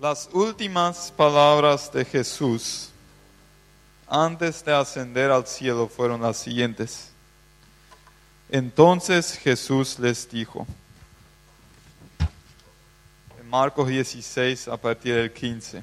Las 0.00 0.30
últimas 0.32 1.10
palabras 1.10 1.92
de 1.92 2.04
Jesús 2.04 2.90
antes 4.06 4.64
de 4.64 4.72
ascender 4.72 5.28
al 5.32 5.44
cielo 5.44 5.88
fueron 5.88 6.22
las 6.22 6.36
siguientes. 6.36 7.10
Entonces 8.48 9.36
Jesús 9.36 9.98
les 9.98 10.30
dijo, 10.30 10.68
en 13.40 13.50
Marcos 13.50 13.88
16 13.88 14.68
a 14.68 14.76
partir 14.76 15.16
del 15.16 15.32
15, 15.32 15.82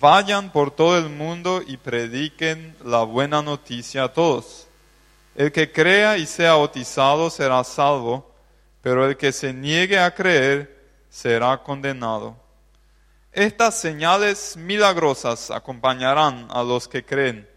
vayan 0.00 0.50
por 0.50 0.70
todo 0.70 0.96
el 0.96 1.10
mundo 1.10 1.60
y 1.66 1.76
prediquen 1.76 2.74
la 2.82 3.02
buena 3.02 3.42
noticia 3.42 4.04
a 4.04 4.12
todos. 4.14 4.66
El 5.34 5.52
que 5.52 5.70
crea 5.70 6.16
y 6.16 6.24
sea 6.24 6.54
bautizado 6.54 7.28
será 7.28 7.62
salvo, 7.64 8.32
pero 8.80 9.06
el 9.06 9.18
que 9.18 9.30
se 9.30 9.52
niegue 9.52 9.98
a 9.98 10.14
creer 10.14 10.88
será 11.10 11.62
condenado. 11.62 12.34
Estas 13.32 13.78
señales 13.78 14.56
milagrosas 14.56 15.52
acompañarán 15.52 16.48
a 16.50 16.64
los 16.64 16.88
que 16.88 17.04
creen. 17.04 17.48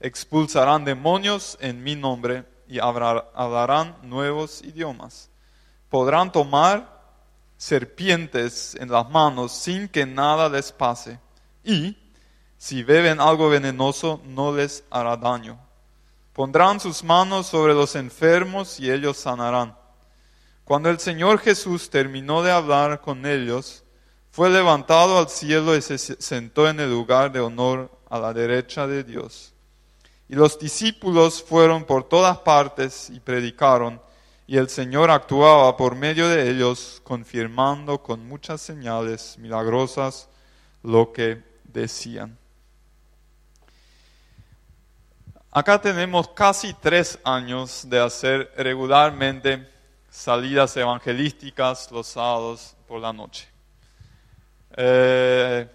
Expulsarán 0.00 0.84
demonios 0.84 1.56
en 1.60 1.84
mi 1.84 1.94
nombre 1.94 2.44
y 2.66 2.80
hablarán 2.80 3.96
nuevos 4.02 4.62
idiomas. 4.62 5.30
Podrán 5.88 6.32
tomar 6.32 7.00
serpientes 7.56 8.74
en 8.74 8.90
las 8.90 9.08
manos 9.10 9.52
sin 9.52 9.88
que 9.88 10.06
nada 10.06 10.48
les 10.48 10.72
pase. 10.72 11.20
Y 11.62 11.96
si 12.58 12.82
beben 12.82 13.20
algo 13.20 13.48
venenoso 13.48 14.20
no 14.24 14.52
les 14.52 14.82
hará 14.90 15.16
daño. 15.16 15.56
Pondrán 16.32 16.80
sus 16.80 17.04
manos 17.04 17.46
sobre 17.46 17.74
los 17.74 17.94
enfermos 17.94 18.80
y 18.80 18.90
ellos 18.90 19.18
sanarán. 19.18 19.76
Cuando 20.64 20.90
el 20.90 20.98
Señor 20.98 21.38
Jesús 21.38 21.90
terminó 21.90 22.42
de 22.42 22.50
hablar 22.50 23.00
con 23.00 23.24
ellos, 23.24 23.84
fue 24.32 24.48
levantado 24.48 25.18
al 25.18 25.28
cielo 25.28 25.76
y 25.76 25.82
se 25.82 25.98
sentó 25.98 26.66
en 26.66 26.80
el 26.80 26.90
lugar 26.90 27.30
de 27.30 27.40
honor 27.40 27.90
a 28.08 28.18
la 28.18 28.32
derecha 28.32 28.86
de 28.86 29.04
Dios. 29.04 29.52
Y 30.26 30.34
los 30.34 30.58
discípulos 30.58 31.42
fueron 31.42 31.84
por 31.84 32.08
todas 32.08 32.38
partes 32.38 33.10
y 33.10 33.20
predicaron, 33.20 34.00
y 34.46 34.56
el 34.56 34.70
Señor 34.70 35.10
actuaba 35.10 35.76
por 35.76 35.94
medio 35.94 36.30
de 36.30 36.50
ellos, 36.50 37.02
confirmando 37.04 38.02
con 38.02 38.26
muchas 38.26 38.62
señales 38.62 39.36
milagrosas 39.38 40.30
lo 40.82 41.12
que 41.12 41.42
decían. 41.64 42.38
Acá 45.50 45.78
tenemos 45.78 46.28
casi 46.28 46.72
tres 46.72 47.18
años 47.22 47.86
de 47.86 48.00
hacer 48.00 48.50
regularmente 48.56 49.68
salidas 50.08 50.74
evangelísticas 50.78 51.90
los 51.90 52.06
sábados 52.06 52.74
por 52.88 52.98
la 52.98 53.12
noche. 53.12 53.51
Eh, 54.76 55.68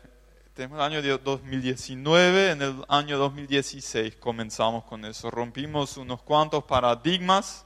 tenemos 0.53 0.80
el 0.80 0.84
año 0.84 1.17
2019, 1.20 2.52
en 2.52 2.62
el 2.64 2.86
año 2.88 3.17
2016 3.20 4.16
comenzamos 4.16 4.86
con 4.86 5.06
eso. 5.06 5.30
Rompimos 5.30 5.98
unos 5.98 6.23
cuantos 6.23 6.64
paradigmas. 6.64 7.66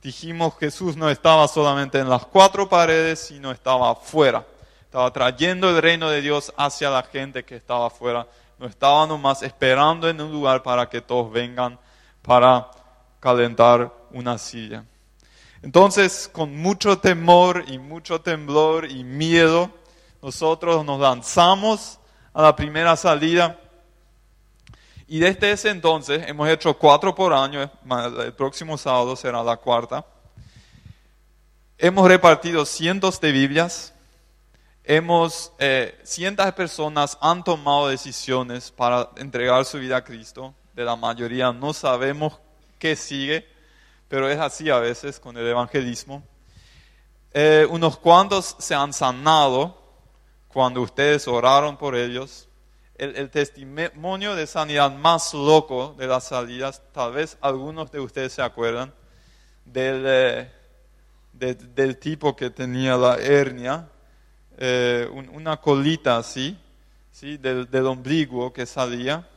Dijimos 0.00 0.54
Jesús 0.58 0.96
no 0.96 1.10
estaba 1.10 1.48
solamente 1.48 1.98
en 1.98 2.08
las 2.08 2.24
cuatro 2.26 2.68
paredes, 2.68 3.18
sino 3.18 3.50
estaba 3.50 3.90
afuera. 3.90 4.46
Estaba 4.84 5.12
trayendo 5.12 5.70
el 5.70 5.82
reino 5.82 6.10
de 6.10 6.20
Dios 6.20 6.52
hacia 6.56 6.90
la 6.90 7.02
gente 7.02 7.44
que 7.44 7.56
estaba 7.56 7.86
afuera. 7.88 8.26
No 8.58 8.66
estaba 8.66 9.06
nomás 9.06 9.42
esperando 9.42 10.08
en 10.08 10.20
un 10.20 10.30
lugar 10.30 10.62
para 10.62 10.88
que 10.88 11.00
todos 11.00 11.32
vengan 11.32 11.78
para 12.22 12.70
calentar 13.18 13.92
una 14.12 14.38
silla. 14.38 14.84
Entonces, 15.62 16.28
con 16.32 16.56
mucho 16.56 16.98
temor 16.98 17.64
y 17.68 17.78
mucho 17.78 18.20
temblor 18.20 18.90
y 18.90 19.02
miedo, 19.02 19.70
nosotros 20.22 20.84
nos 20.84 21.00
lanzamos 21.00 21.98
a 22.32 22.42
la 22.42 22.54
primera 22.54 22.96
salida. 22.96 23.58
Y 25.08 25.18
desde 25.18 25.50
ese 25.50 25.70
entonces 25.70 26.24
hemos 26.28 26.48
hecho 26.48 26.78
cuatro 26.78 27.14
por 27.14 27.34
año, 27.34 27.68
el 28.20 28.32
próximo 28.32 28.78
sábado 28.78 29.16
será 29.16 29.42
la 29.42 29.56
cuarta. 29.56 30.06
Hemos 31.76 32.06
repartido 32.06 32.64
cientos 32.64 33.20
de 33.20 33.32
Biblias, 33.32 33.92
hemos, 34.84 35.52
eh, 35.58 36.00
cientos 36.04 36.46
de 36.46 36.52
personas 36.52 37.18
han 37.20 37.42
tomado 37.42 37.88
decisiones 37.88 38.70
para 38.70 39.10
entregar 39.16 39.64
su 39.64 39.78
vida 39.80 39.96
a 39.96 40.04
Cristo, 40.04 40.54
de 40.72 40.84
la 40.84 40.94
mayoría 40.94 41.52
no 41.52 41.72
sabemos 41.72 42.38
qué 42.78 42.94
sigue, 42.94 43.46
pero 44.08 44.30
es 44.30 44.38
así 44.38 44.70
a 44.70 44.78
veces 44.78 45.18
con 45.18 45.36
el 45.36 45.46
evangelismo. 45.46 46.22
Eh, 47.34 47.66
unos 47.68 47.96
cuantos 47.96 48.54
se 48.58 48.74
han 48.74 48.92
sanado, 48.92 49.81
cuando 50.52 50.82
ustedes 50.82 51.26
oraron 51.26 51.76
por 51.76 51.96
ellos. 51.96 52.48
El, 52.96 53.30
testimonio 53.30 54.36
de 54.36 54.46
sanidad 54.46 54.94
más 54.94 55.34
loco 55.34 55.96
de 55.98 56.06
las 56.06 56.24
salidas, 56.24 56.82
tal 56.92 57.14
vez 57.14 57.36
algunos 57.40 57.90
de 57.90 57.98
ustedes 57.98 58.32
se 58.32 58.42
acuerdan, 58.42 58.94
del, 59.64 60.04
eh, 60.06 60.52
del 61.32 61.98
tipo 61.98 62.36
que 62.36 62.50
tenía 62.50 62.96
la 62.96 63.16
hernia, 63.16 63.88
eh, 64.56 65.08
una 65.10 65.56
colita 65.56 66.18
así, 66.18 66.56
¿sí? 67.10 67.38
del, 67.38 67.68
del 67.68 67.86
ombligo 67.86 68.52
que 68.52 68.66
salía, 68.66 69.28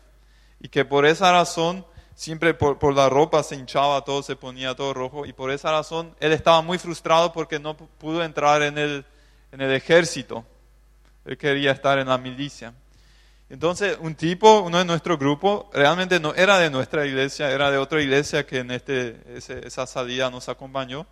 y 0.59 0.67
que 0.69 0.85
por 0.85 1.07
esa 1.07 1.31
razón 1.31 1.83
siempre 2.13 2.53
por, 2.53 2.77
por, 2.77 2.93
la 2.93 3.09
ropa 3.09 3.41
se 3.41 3.55
hinchaba 3.55 4.03
todo, 4.03 4.21
se 4.21 4.35
ponía 4.35 4.75
todo 4.75 4.93
rojo 4.93 5.25
y 5.25 5.33
por 5.33 5.49
esa 5.49 5.71
razón 5.71 6.15
él 6.19 6.33
estaba 6.33 6.61
muy 6.61 6.77
frustrado 6.77 7.33
porque 7.33 7.59
no 7.59 7.75
pudo 7.75 8.23
entrar 8.23 8.61
en 8.61 8.77
el, 8.77 9.05
en 9.51 9.61
el 9.61 9.71
ejército. 9.71 10.45
Él 11.25 11.37
quería 11.37 11.71
estar 11.71 11.97
en 11.97 12.07
la 12.07 12.17
milicia. 12.17 12.73
Entonces, 13.49 13.97
un 13.99 14.15
tipo, 14.15 14.61
uno 14.61 14.79
de 14.79 14.85
nuestro 14.85 15.17
grupo, 15.17 15.69
realmente 15.73 16.19
no 16.19 16.33
era 16.33 16.57
de 16.57 16.69
nuestra 16.69 17.05
iglesia, 17.05 17.51
era 17.51 17.69
de 17.69 17.77
otra 17.77 18.01
iglesia 18.01 18.45
que 18.45 18.59
en 18.59 18.71
este, 18.71 19.21
esa 19.35 19.85
salida 19.85 20.29
nos 20.29 20.49
acompañó. 20.49 21.05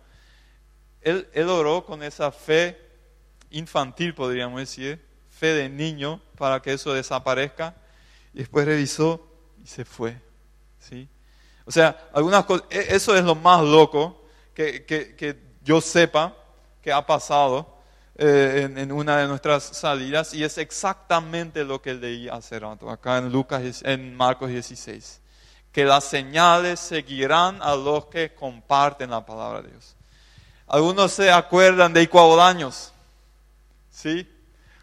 Él, 1.00 1.28
él 1.32 1.48
oró 1.48 1.84
con 1.84 2.02
esa 2.02 2.32
fe 2.32 2.80
infantil, 3.50 4.14
podríamos 4.14 4.58
decir, 4.58 5.00
fe 5.30 5.48
de 5.48 5.68
niño, 5.68 6.20
para 6.36 6.60
que 6.60 6.72
eso 6.72 6.92
desaparezca. 6.92 7.74
Y 8.32 8.38
después 8.38 8.66
revisó 8.66 9.28
y 9.62 9.66
se 9.66 9.84
fue. 9.84 10.16
¿sí? 10.80 11.08
O 11.64 11.70
sea, 11.70 12.08
algunas 12.12 12.44
cosas, 12.44 12.66
e, 12.70 12.94
eso 12.94 13.16
es 13.16 13.24
lo 13.24 13.34
más 13.34 13.62
loco 13.62 14.24
que, 14.54 14.84
que, 14.84 15.14
que 15.14 15.40
yo 15.62 15.80
sepa 15.80 16.36
que 16.82 16.92
ha 16.92 17.06
pasado 17.06 17.73
eh, 18.16 18.70
en, 18.76 18.92
una 18.92 19.16
de 19.16 19.26
nuestras 19.26 19.64
salidas 19.64 20.34
y 20.34 20.44
es 20.44 20.56
exactamente 20.58 21.64
lo 21.64 21.82
que 21.82 21.94
leí 21.94 22.28
hace 22.28 22.60
rato, 22.60 22.88
acá 22.88 23.18
en, 23.18 23.32
Lucas, 23.32 23.82
en 23.84 24.14
Marcos 24.16 24.50
16. 24.50 25.20
Que 25.72 25.84
las 25.84 26.04
señales 26.04 26.78
seguirán 26.78 27.60
a 27.60 27.74
los 27.74 28.06
que 28.06 28.32
comparten 28.32 29.10
la 29.10 29.26
palabra 29.26 29.62
de 29.62 29.70
Dios. 29.70 29.96
Algunos 30.68 31.10
se 31.10 31.32
acuerdan 31.32 31.92
de 31.92 32.02
Icuabolaños, 32.02 32.92
¿sí? 33.90 34.30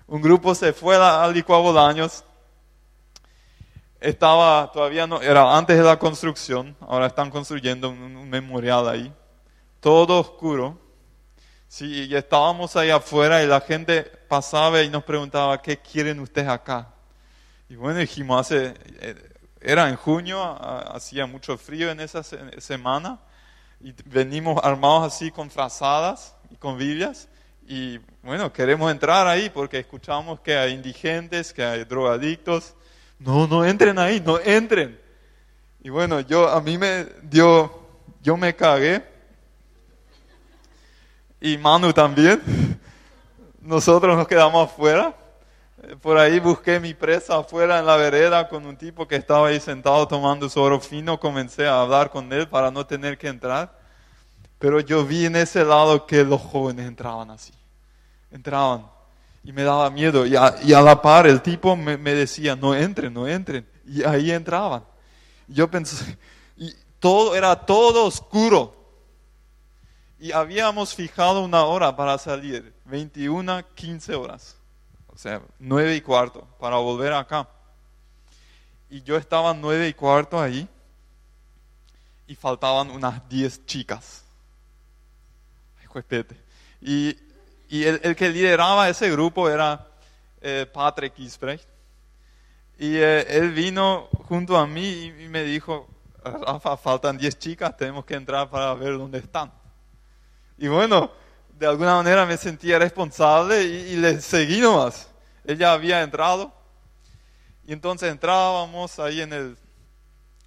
Un 0.07 0.21
grupo 0.21 0.53
se 0.53 0.73
fue 0.73 0.97
al 0.97 1.35
Icuabolaños, 1.37 2.25
estaba 4.01 4.69
todavía 4.73 5.07
no, 5.07 5.21
era 5.21 5.57
antes 5.57 5.77
de 5.77 5.83
la 5.83 5.97
construcción, 5.97 6.75
ahora 6.81 7.07
están 7.07 7.29
construyendo 7.29 7.89
un 7.89 8.29
memorial 8.29 8.89
ahí, 8.89 9.13
todo 9.79 10.19
oscuro 10.19 10.90
Sí, 11.71 12.05
y 12.09 12.15
estábamos 12.17 12.75
ahí 12.75 12.89
afuera 12.89 13.41
y 13.41 13.47
la 13.47 13.61
gente 13.61 14.03
pasaba 14.03 14.81
y 14.81 14.89
nos 14.89 15.05
preguntaba, 15.05 15.61
¿qué 15.61 15.77
quieren 15.77 16.19
ustedes 16.19 16.49
acá? 16.49 16.89
Y 17.69 17.77
bueno, 17.77 17.99
dijimos, 17.99 18.41
hace, 18.41 18.73
eh, 18.99 19.15
era 19.61 19.87
en 19.87 19.95
junio, 19.95 20.43
hacía 20.93 21.25
mucho 21.27 21.57
frío 21.57 21.89
en 21.89 22.01
esa 22.01 22.23
semana, 22.23 23.21
y 23.79 23.93
venimos 24.03 24.59
armados 24.61 25.13
así 25.13 25.31
con 25.31 25.49
frazadas 25.49 26.35
y 26.49 26.57
con 26.57 26.77
Biblias, 26.77 27.29
y 27.65 28.01
bueno, 28.21 28.51
queremos 28.51 28.91
entrar 28.91 29.25
ahí 29.25 29.49
porque 29.49 29.79
escuchamos 29.79 30.41
que 30.41 30.57
hay 30.57 30.73
indigentes, 30.73 31.53
que 31.53 31.63
hay 31.63 31.85
drogadictos. 31.85 32.75
No, 33.17 33.47
no 33.47 33.63
entren 33.63 33.97
ahí, 33.97 34.19
no 34.19 34.41
entren. 34.41 34.99
Y 35.81 35.89
bueno, 35.89 36.19
yo, 36.19 36.49
a 36.49 36.59
mí 36.59 36.77
me 36.77 37.05
dio, 37.23 37.87
yo 38.21 38.35
me 38.35 38.53
cagué 38.57 39.10
y 41.41 41.57
Manu 41.57 41.91
también. 41.91 42.79
Nosotros 43.59 44.15
nos 44.15 44.27
quedamos 44.27 44.69
afuera. 44.69 45.15
Por 46.01 46.19
ahí 46.19 46.39
busqué 46.39 46.79
mi 46.79 46.93
presa 46.93 47.37
afuera 47.37 47.79
en 47.79 47.87
la 47.87 47.97
vereda 47.97 48.47
con 48.47 48.65
un 48.67 48.77
tipo 48.77 49.07
que 49.07 49.15
estaba 49.15 49.47
ahí 49.47 49.59
sentado 49.59 50.07
tomando 50.07 50.47
su 50.47 50.61
oro 50.61 50.79
fino. 50.79 51.19
Comencé 51.19 51.67
a 51.67 51.81
hablar 51.81 52.11
con 52.11 52.31
él 52.31 52.47
para 52.47 52.69
no 52.69 52.85
tener 52.85 53.17
que 53.17 53.27
entrar. 53.27 53.75
Pero 54.59 54.79
yo 54.79 55.03
vi 55.03 55.25
en 55.25 55.35
ese 55.35 55.65
lado 55.65 56.05
que 56.05 56.23
los 56.23 56.39
jóvenes 56.39 56.87
entraban 56.87 57.31
así. 57.31 57.51
Entraban. 58.31 58.85
Y 59.43 59.51
me 59.51 59.63
daba 59.63 59.89
miedo. 59.89 60.27
Y 60.27 60.35
a, 60.35 60.81
la 60.81 61.01
par 61.01 61.25
el 61.25 61.41
tipo 61.41 61.75
me, 61.75 61.97
decía, 61.97 62.55
no 62.55 62.75
entren, 62.75 63.11
no 63.11 63.27
entren. 63.27 63.67
Y 63.87 64.03
ahí 64.03 64.31
entraban. 64.31 64.83
Yo 65.47 65.69
pensé, 65.71 66.17
todo 66.99 67.35
era 67.35 67.55
todo 67.55 68.05
oscuro 68.05 68.80
y 70.21 70.31
habíamos 70.33 70.93
fijado 70.93 71.43
una 71.43 71.63
hora 71.63 71.95
para 71.95 72.15
salir, 72.19 72.71
21, 72.85 73.65
15 73.73 74.13
horas. 74.13 74.55
o 75.07 75.17
sea, 75.17 75.41
nueve 75.57 75.95
y 75.95 76.01
cuarto, 76.01 76.47
para 76.59 76.75
volver 76.75 77.11
acá. 77.11 77.49
Y 78.87 79.01
yo 79.01 79.17
estaba 79.17 79.51
nueve 79.55 79.87
y 79.87 79.93
cuarto 79.95 80.39
ahí 80.39 80.67
y 82.27 82.35
faltaban 82.35 82.91
unas 82.91 83.27
diez 83.27 83.65
chicas. 83.65 84.23
Y, 86.81 87.17
y 87.67 87.83
el, 87.83 87.99
el, 88.03 88.15
que 88.15 88.29
lideraba 88.29 88.89
ese 88.89 89.09
grupo 89.09 89.49
era 89.49 89.87
eh, 90.39 90.67
Patrick 90.71 91.17
Isbrecht. 91.17 91.67
Y 92.77 92.95
eh, 92.97 93.25
él 93.27 93.51
vino 93.51 94.07
junto 94.27 94.55
a 94.55 94.67
mí 94.67 95.05
y, 95.05 95.27
me 95.29 95.43
dijo, 95.43 95.87
Rafa, 96.23 96.77
faltan 96.77 97.17
10 97.17 97.39
chicas, 97.39 97.75
tenemos 97.75 98.05
que 98.05 98.13
entrar 98.13 98.49
para 98.51 98.73
ver 98.75 98.99
dónde 98.99 99.17
están. 99.17 99.60
Y 100.61 100.67
bueno, 100.67 101.09
de 101.57 101.65
alguna 101.65 101.95
manera 101.95 102.23
me 102.27 102.37
sentía 102.37 102.77
responsable 102.77 103.63
y, 103.63 103.95
le 103.95 104.21
seguí 104.21 104.61
nomás. 104.61 105.09
Ella 105.43 105.73
había 105.73 106.03
entrado 106.03 106.53
y 107.65 107.73
entonces 107.73 108.11
entrábamos 108.11 108.99
ahí 108.99 109.21
en 109.21 109.33
el, 109.33 109.57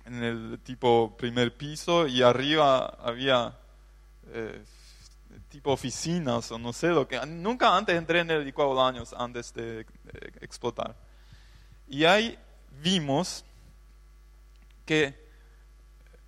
en 0.04 0.22
el 0.22 0.60
tipo 0.62 1.16
primer 1.16 1.56
piso 1.56 2.06
y 2.06 2.22
arriba 2.22 2.96
había 3.02 3.58
eh, 4.28 4.62
tipo 5.48 5.72
oficinas 5.72 6.48
o 6.52 6.60
no 6.60 6.72
sé 6.72 6.90
lo 6.90 7.08
que. 7.08 7.18
Nunca 7.26 7.76
antes 7.76 7.96
entré 7.96 8.20
en 8.20 8.30
el 8.30 8.54
años 8.78 9.12
antes 9.18 9.52
de, 9.52 9.84
explotar. 10.40 10.94
Y 11.88 12.04
ahí 12.04 12.38
vimos 12.80 13.44
que, 14.86 15.23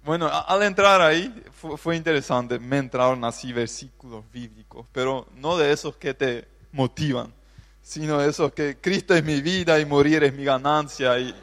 bueno, 0.07 0.29
al 0.29 0.63
entrar 0.63 1.03
ahí 1.03 1.35
fue, 1.77 1.97
interesante, 1.97 2.59
me 2.59 2.79
entraron 2.79 3.25
así 3.25 3.53
versículos 3.53 4.25
bíblicos, 4.33 4.87
pero 4.93 5.27
no 5.35 5.59
de 5.59 5.73
esos 5.73 5.97
que 5.97 6.15
te 6.15 6.49
motivan, 6.73 7.35
sino 7.83 8.19
de 8.19 8.31
esos 8.31 8.53
que 8.53 8.79
Cristo 8.81 9.15
es 9.15 9.23
mi 9.23 9.43
vida 9.43 9.79
y 9.79 9.85
morir 9.85 10.25
es 10.25 10.33
mi 10.33 10.45
ganancia. 10.45 11.19
Y, 11.19 11.35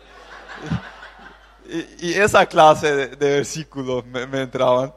y, 1.99 2.13
esa 2.13 2.45
clase 2.45 2.95
de, 2.95 3.15
versículos 3.15 4.05
me 4.05 4.41
entraban. 4.41 4.93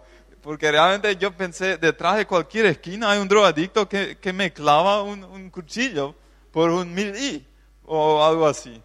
Porque 0.46 0.70
realmente 0.70 1.16
yo 1.16 1.36
pensé, 1.36 1.76
detrás 1.76 2.18
de 2.18 2.24
cualquier 2.24 2.66
esquina 2.66 3.10
hay 3.10 3.18
un 3.18 3.26
drogadicto 3.26 3.88
que, 3.88 4.16
me 4.32 4.52
clava 4.52 5.02
un, 5.02 5.50
cuchillo 5.50 6.14
por 6.52 6.70
un 6.70 6.94
mil 6.94 7.16
i 7.16 7.44
o 7.84 8.24
algo 8.24 8.46
así. 8.46 8.80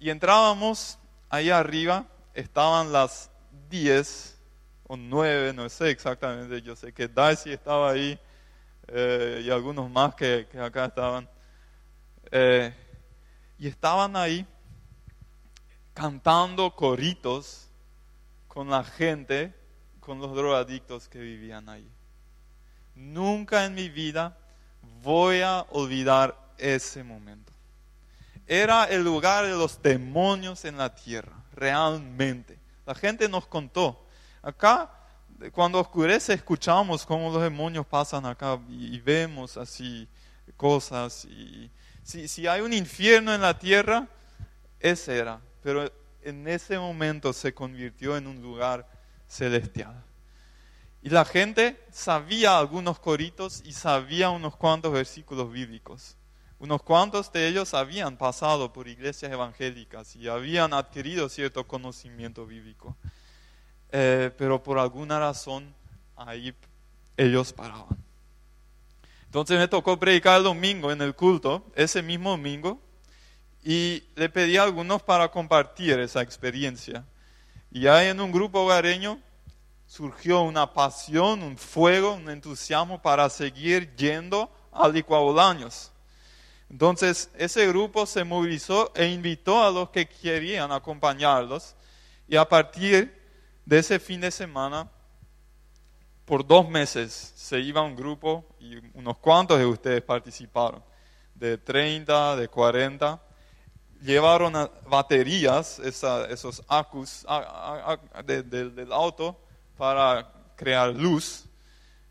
Y 0.00 0.10
entrábamos 0.10 0.98
ahí 1.30 1.50
arriba, 1.50 2.06
estaban 2.34 2.90
las 2.90 3.30
10 3.68 4.38
o 4.86 4.96
9, 4.96 5.52
no 5.52 5.68
sé 5.68 5.90
exactamente, 5.90 6.62
yo 6.62 6.74
sé 6.74 6.92
que 6.92 7.08
Darcy 7.08 7.52
estaba 7.52 7.90
ahí 7.90 8.18
eh, 8.88 9.42
y 9.44 9.50
algunos 9.50 9.90
más 9.90 10.14
que, 10.14 10.46
que 10.50 10.58
acá 10.58 10.86
estaban. 10.86 11.28
Eh, 12.30 12.72
y 13.58 13.66
estaban 13.66 14.16
ahí 14.16 14.46
cantando 15.92 16.74
coritos 16.74 17.68
con 18.46 18.70
la 18.70 18.84
gente 18.84 19.54
con 20.00 20.20
los 20.20 20.34
drogadictos 20.34 21.08
que 21.08 21.18
vivían 21.18 21.68
ahí. 21.68 21.86
Nunca 22.94 23.66
en 23.66 23.74
mi 23.74 23.88
vida 23.88 24.38
voy 25.02 25.42
a 25.42 25.66
olvidar 25.70 26.36
ese 26.56 27.04
momento. 27.04 27.52
Era 28.46 28.84
el 28.84 29.04
lugar 29.04 29.44
de 29.44 29.52
los 29.52 29.82
demonios 29.82 30.64
en 30.64 30.78
la 30.78 30.94
tierra, 30.94 31.44
realmente. 31.54 32.57
La 32.88 32.94
gente 32.94 33.28
nos 33.28 33.46
contó. 33.46 34.02
Acá, 34.40 34.90
cuando 35.52 35.78
oscurece, 35.78 36.32
escuchamos 36.32 37.04
cómo 37.04 37.30
los 37.30 37.42
demonios 37.42 37.84
pasan 37.84 38.24
acá 38.24 38.58
y, 38.66 38.98
vemos 39.00 39.58
así 39.58 40.08
cosas. 40.56 41.26
Y 41.26 41.70
si, 42.02 42.26
si 42.28 42.46
hay 42.46 42.62
un 42.62 42.72
infierno 42.72 43.34
en 43.34 43.42
la 43.42 43.58
tierra, 43.58 44.08
ese 44.80 45.18
era. 45.18 45.38
Pero 45.62 45.92
en 46.22 46.48
ese 46.48 46.78
momento 46.78 47.34
se 47.34 47.52
convirtió 47.52 48.16
en 48.16 48.26
un 48.26 48.40
lugar 48.40 48.88
celestial. 49.28 50.02
Y 51.02 51.10
la 51.10 51.26
gente 51.26 51.78
sabía 51.92 52.58
algunos 52.58 52.98
coritos 53.00 53.60
y 53.66 53.74
sabía 53.74 54.30
unos 54.30 54.56
cuantos 54.56 54.94
versículos 54.94 55.52
bíblicos. 55.52 56.16
Unos 56.60 56.82
cuantos 56.82 57.30
de 57.32 57.46
ellos 57.46 57.72
habían 57.72 58.16
pasado 58.16 58.72
por 58.72 58.88
iglesias 58.88 59.30
evangélicas 59.30 60.16
y 60.16 60.28
habían 60.28 60.72
adquirido 60.74 61.28
cierto 61.28 61.66
conocimiento 61.66 62.46
bíblico. 62.46 62.96
Eh, 63.92 64.30
pero 64.36 64.62
por 64.62 64.78
alguna 64.78 65.20
razón 65.20 65.72
ahí 66.16 66.54
ellos 67.16 67.52
paraban. 67.52 67.96
Entonces 69.26 69.58
me 69.58 69.68
tocó 69.68 69.98
predicar 69.98 70.38
el 70.38 70.44
domingo 70.44 70.90
en 70.90 71.00
el 71.00 71.14
culto, 71.14 71.64
ese 71.74 72.02
mismo 72.02 72.30
domingo, 72.30 72.80
y 73.62 74.02
le 74.16 74.28
pedí 74.28 74.56
a 74.56 74.62
algunos 74.64 75.02
para 75.02 75.30
compartir 75.30 75.98
esa 75.98 76.22
experiencia. 76.22 77.04
Y 77.70 77.86
ahí 77.86 78.08
en 78.08 78.20
un 78.20 78.32
grupo 78.32 78.60
hogareño 78.62 79.20
surgió 79.86 80.42
una 80.42 80.72
pasión, 80.72 81.42
un 81.42 81.56
fuego, 81.56 82.14
un 82.14 82.30
entusiasmo 82.30 83.00
para 83.00 83.28
seguir 83.28 83.94
yendo 83.96 84.50
a 84.72 84.88
licuabolaños. 84.88 85.92
Entonces 86.70 87.30
ese 87.34 87.66
grupo 87.68 88.04
se 88.06 88.24
movilizó 88.24 88.92
e 88.94 89.06
invitó 89.06 89.64
a 89.64 89.70
los 89.70 89.90
que 89.90 90.08
querían 90.08 90.70
acompañarlos. 90.70 91.74
Y 92.28 92.36
a 92.36 92.46
partir 92.46 93.14
de 93.64 93.78
ese 93.78 93.98
fin 93.98 94.20
de 94.20 94.30
semana, 94.30 94.90
por 96.24 96.46
dos 96.46 96.68
meses 96.68 97.32
se 97.36 97.58
iba 97.60 97.80
un 97.80 97.96
grupo 97.96 98.44
y 98.60 98.76
unos 98.92 99.16
cuantos 99.16 99.58
de 99.58 99.64
ustedes 99.64 100.02
participaron, 100.02 100.84
de 101.34 101.56
30, 101.56 102.36
de 102.36 102.48
40, 102.48 103.22
llevaron 104.02 104.52
baterías, 104.88 105.78
esos 105.78 106.62
acus 106.68 107.26
del 108.26 108.92
auto 108.92 109.40
para 109.76 110.30
crear 110.54 110.94
luz. 110.94 111.46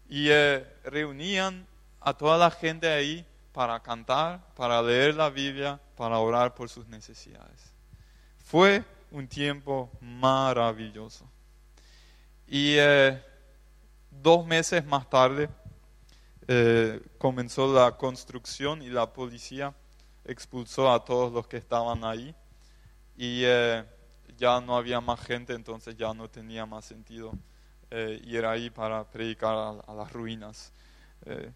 Y 0.09 0.29
eh, 0.29 0.65
reunían 0.85 1.67
a 1.99 2.13
toda 2.13 2.37
la 2.37 2.49
gente 2.49 2.87
ahí 2.87 3.25
para 3.57 3.79
cantar, 3.79 4.53
para 4.53 4.83
leer 4.83 5.15
la 5.15 5.31
Biblia, 5.31 5.79
para 5.95 6.19
orar 6.19 6.53
por 6.53 6.69
sus 6.69 6.87
necesidades. 6.87 7.73
Fue 8.45 8.85
un 9.09 9.27
tiempo 9.27 9.89
maravilloso. 9.99 11.27
Y 12.45 12.75
eh, 12.77 13.19
dos 14.11 14.45
meses 14.45 14.85
más 14.85 15.09
tarde 15.09 15.49
eh, 16.47 17.01
comenzó 17.17 17.73
la 17.73 17.97
construcción 17.97 18.83
y 18.83 18.89
la 18.89 19.11
policía 19.11 19.73
expulsó 20.23 20.93
a 20.93 21.03
todos 21.03 21.33
los 21.33 21.47
que 21.47 21.57
estaban 21.57 22.03
ahí 22.03 22.35
y 23.17 23.41
eh, 23.43 23.83
ya 24.37 24.61
no 24.61 24.77
había 24.77 25.01
más 25.01 25.19
gente, 25.21 25.53
entonces 25.53 25.97
ya 25.97 26.13
no 26.13 26.29
tenía 26.29 26.67
más 26.67 26.85
sentido 26.85 27.31
ir 27.89 28.45
ahí 28.45 28.69
para 28.69 29.03
predicar 29.03 29.81
a, 29.87 29.93
las 29.95 30.13
ruinas. 30.13 30.71
Eh, 31.25 31.51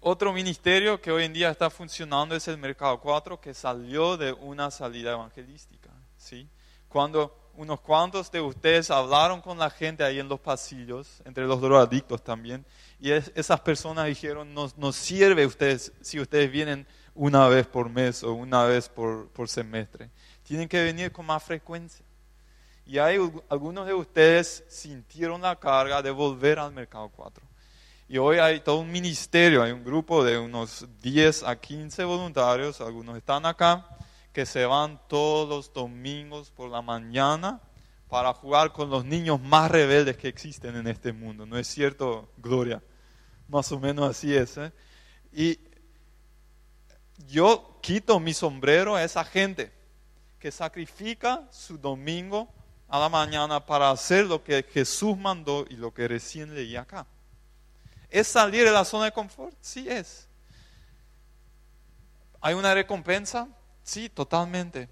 otro 0.00 0.32
ministerio 0.32 1.00
que 1.00 1.12
hoy 1.12 1.24
en 1.24 1.32
día 1.32 1.50
está 1.50 1.68
funcionando 1.68 2.34
es 2.34 2.48
el 2.48 2.56
Mercado 2.56 2.98
4, 3.00 3.40
que 3.40 3.52
salió 3.52 4.16
de 4.16 4.32
una 4.32 4.70
salida 4.70 5.12
evangelística. 5.12 5.90
¿sí? 6.16 6.48
Cuando 6.88 7.36
unos 7.54 7.80
cuantos 7.80 8.30
de 8.30 8.40
ustedes 8.40 8.90
hablaron 8.90 9.42
con 9.42 9.58
la 9.58 9.68
gente 9.68 10.02
ahí 10.02 10.18
en 10.18 10.28
los 10.28 10.40
pasillos, 10.40 11.20
entre 11.26 11.44
los 11.44 11.60
drogadictos 11.60 12.22
también, 12.22 12.64
y 12.98 13.10
esas 13.10 13.60
personas 13.60 14.06
dijeron, 14.06 14.54
nos, 14.54 14.76
nos 14.78 14.96
sirve 14.96 15.44
ustedes 15.44 15.92
si 16.00 16.18
ustedes 16.18 16.50
vienen 16.50 16.86
una 17.14 17.48
vez 17.48 17.66
por 17.66 17.90
mes 17.90 18.22
o 18.22 18.32
una 18.32 18.64
vez 18.64 18.88
por, 18.88 19.28
por 19.28 19.48
semestre. 19.48 20.10
Tienen 20.42 20.68
que 20.68 20.82
venir 20.82 21.12
con 21.12 21.26
más 21.26 21.42
frecuencia. 21.42 22.04
Y 22.86 22.98
hay 22.98 23.18
algunos 23.48 23.86
de 23.86 23.94
ustedes 23.94 24.64
sintieron 24.68 25.42
la 25.42 25.56
carga 25.56 26.00
de 26.02 26.10
volver 26.10 26.58
al 26.58 26.72
mercado 26.72 27.08
4. 27.10 27.49
Y 28.10 28.18
hoy 28.18 28.38
hay 28.38 28.58
todo 28.58 28.78
un 28.78 28.90
ministerio, 28.90 29.62
hay 29.62 29.70
un 29.70 29.84
grupo 29.84 30.24
de 30.24 30.36
unos 30.36 30.84
10 31.00 31.44
a 31.44 31.54
15 31.54 32.02
voluntarios, 32.02 32.80
algunos 32.80 33.16
están 33.16 33.46
acá, 33.46 33.86
que 34.32 34.44
se 34.46 34.66
van 34.66 35.00
todos 35.06 35.48
los 35.48 35.72
domingos 35.72 36.50
por 36.50 36.70
la 36.70 36.82
mañana 36.82 37.60
para 38.08 38.34
jugar 38.34 38.72
con 38.72 38.90
los 38.90 39.04
niños 39.04 39.40
más 39.40 39.70
rebeldes 39.70 40.16
que 40.16 40.26
existen 40.26 40.74
en 40.74 40.88
este 40.88 41.12
mundo. 41.12 41.46
¿No 41.46 41.56
es 41.56 41.68
cierto, 41.68 42.32
Gloria? 42.38 42.82
Más 43.46 43.70
o 43.70 43.78
menos 43.78 44.10
así 44.10 44.34
es. 44.34 44.56
¿eh? 44.56 44.72
Y 45.32 45.60
yo 47.28 47.78
quito 47.80 48.18
mi 48.18 48.34
sombrero 48.34 48.96
a 48.96 49.04
esa 49.04 49.24
gente 49.24 49.70
que 50.40 50.50
sacrifica 50.50 51.46
su 51.52 51.78
domingo 51.78 52.52
a 52.88 52.98
la 52.98 53.08
mañana 53.08 53.64
para 53.64 53.92
hacer 53.92 54.26
lo 54.26 54.42
que 54.42 54.64
Jesús 54.64 55.16
mandó 55.16 55.64
y 55.70 55.76
lo 55.76 55.94
que 55.94 56.08
recién 56.08 56.56
leí 56.56 56.74
acá. 56.74 57.06
¿Es 58.10 58.28
salir 58.28 58.64
de 58.64 58.72
la 58.72 58.84
zona 58.84 59.06
de 59.06 59.12
confort? 59.12 59.56
Sí 59.60 59.88
es. 59.88 60.28
¿Hay 62.40 62.54
una 62.54 62.74
recompensa? 62.74 63.48
Sí, 63.82 64.08
totalmente. 64.08 64.88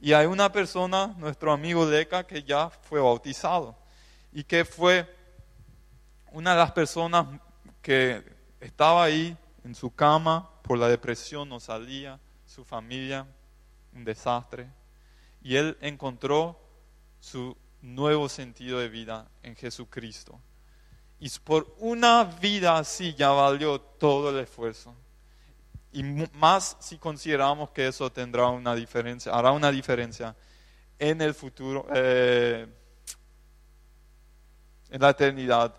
Y 0.00 0.12
hay 0.12 0.26
una 0.26 0.52
persona, 0.52 1.14
nuestro 1.18 1.52
amigo 1.52 1.84
Leca, 1.86 2.26
que 2.26 2.42
ya 2.42 2.70
fue 2.70 3.00
bautizado 3.00 3.76
y 4.32 4.44
que 4.44 4.64
fue 4.64 5.08
una 6.30 6.52
de 6.52 6.58
las 6.58 6.72
personas 6.72 7.26
que 7.80 8.22
estaba 8.60 9.04
ahí 9.04 9.36
en 9.64 9.74
su 9.74 9.94
cama, 9.94 10.48
por 10.62 10.78
la 10.78 10.88
depresión 10.88 11.48
no 11.48 11.60
salía, 11.60 12.20
su 12.46 12.64
familia, 12.64 13.26
un 13.94 14.04
desastre. 14.04 14.68
Y 15.42 15.56
él 15.56 15.76
encontró 15.80 16.60
su 17.20 17.56
nuevo 17.80 18.28
sentido 18.28 18.78
de 18.78 18.88
vida 18.88 19.30
en 19.42 19.56
Jesucristo. 19.56 20.40
Y 21.20 21.28
por 21.40 21.74
una 21.78 22.24
vida 22.24 22.78
así 22.78 23.14
ya 23.14 23.30
valió 23.30 23.80
todo 23.80 24.30
el 24.30 24.38
esfuerzo. 24.38 24.94
Y 25.92 26.02
más 26.34 26.76
si 26.80 26.98
consideramos 26.98 27.70
que 27.70 27.88
eso 27.88 28.10
tendrá 28.12 28.46
una 28.48 28.74
diferencia, 28.74 29.32
hará 29.32 29.50
una 29.52 29.70
diferencia 29.72 30.36
en 30.98 31.20
el 31.20 31.34
futuro, 31.34 31.86
eh, 31.92 32.66
en 34.90 35.00
la 35.00 35.10
eternidad 35.10 35.74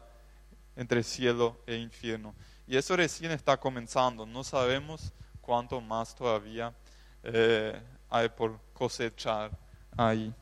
entre 0.76 1.04
cielo 1.04 1.62
e 1.66 1.76
infierno. 1.76 2.34
Y 2.68 2.76
eso 2.76 2.96
recién 2.96 3.32
está 3.32 3.58
comenzando. 3.58 4.26
No 4.26 4.44
sabemos 4.44 5.14
cuánto 5.42 5.80
más 5.80 6.14
todavía 6.16 6.74
eh, 7.24 7.82
hay 8.10 8.30
por 8.30 8.60
cosechar 8.74 9.52
ahí. 9.96 10.34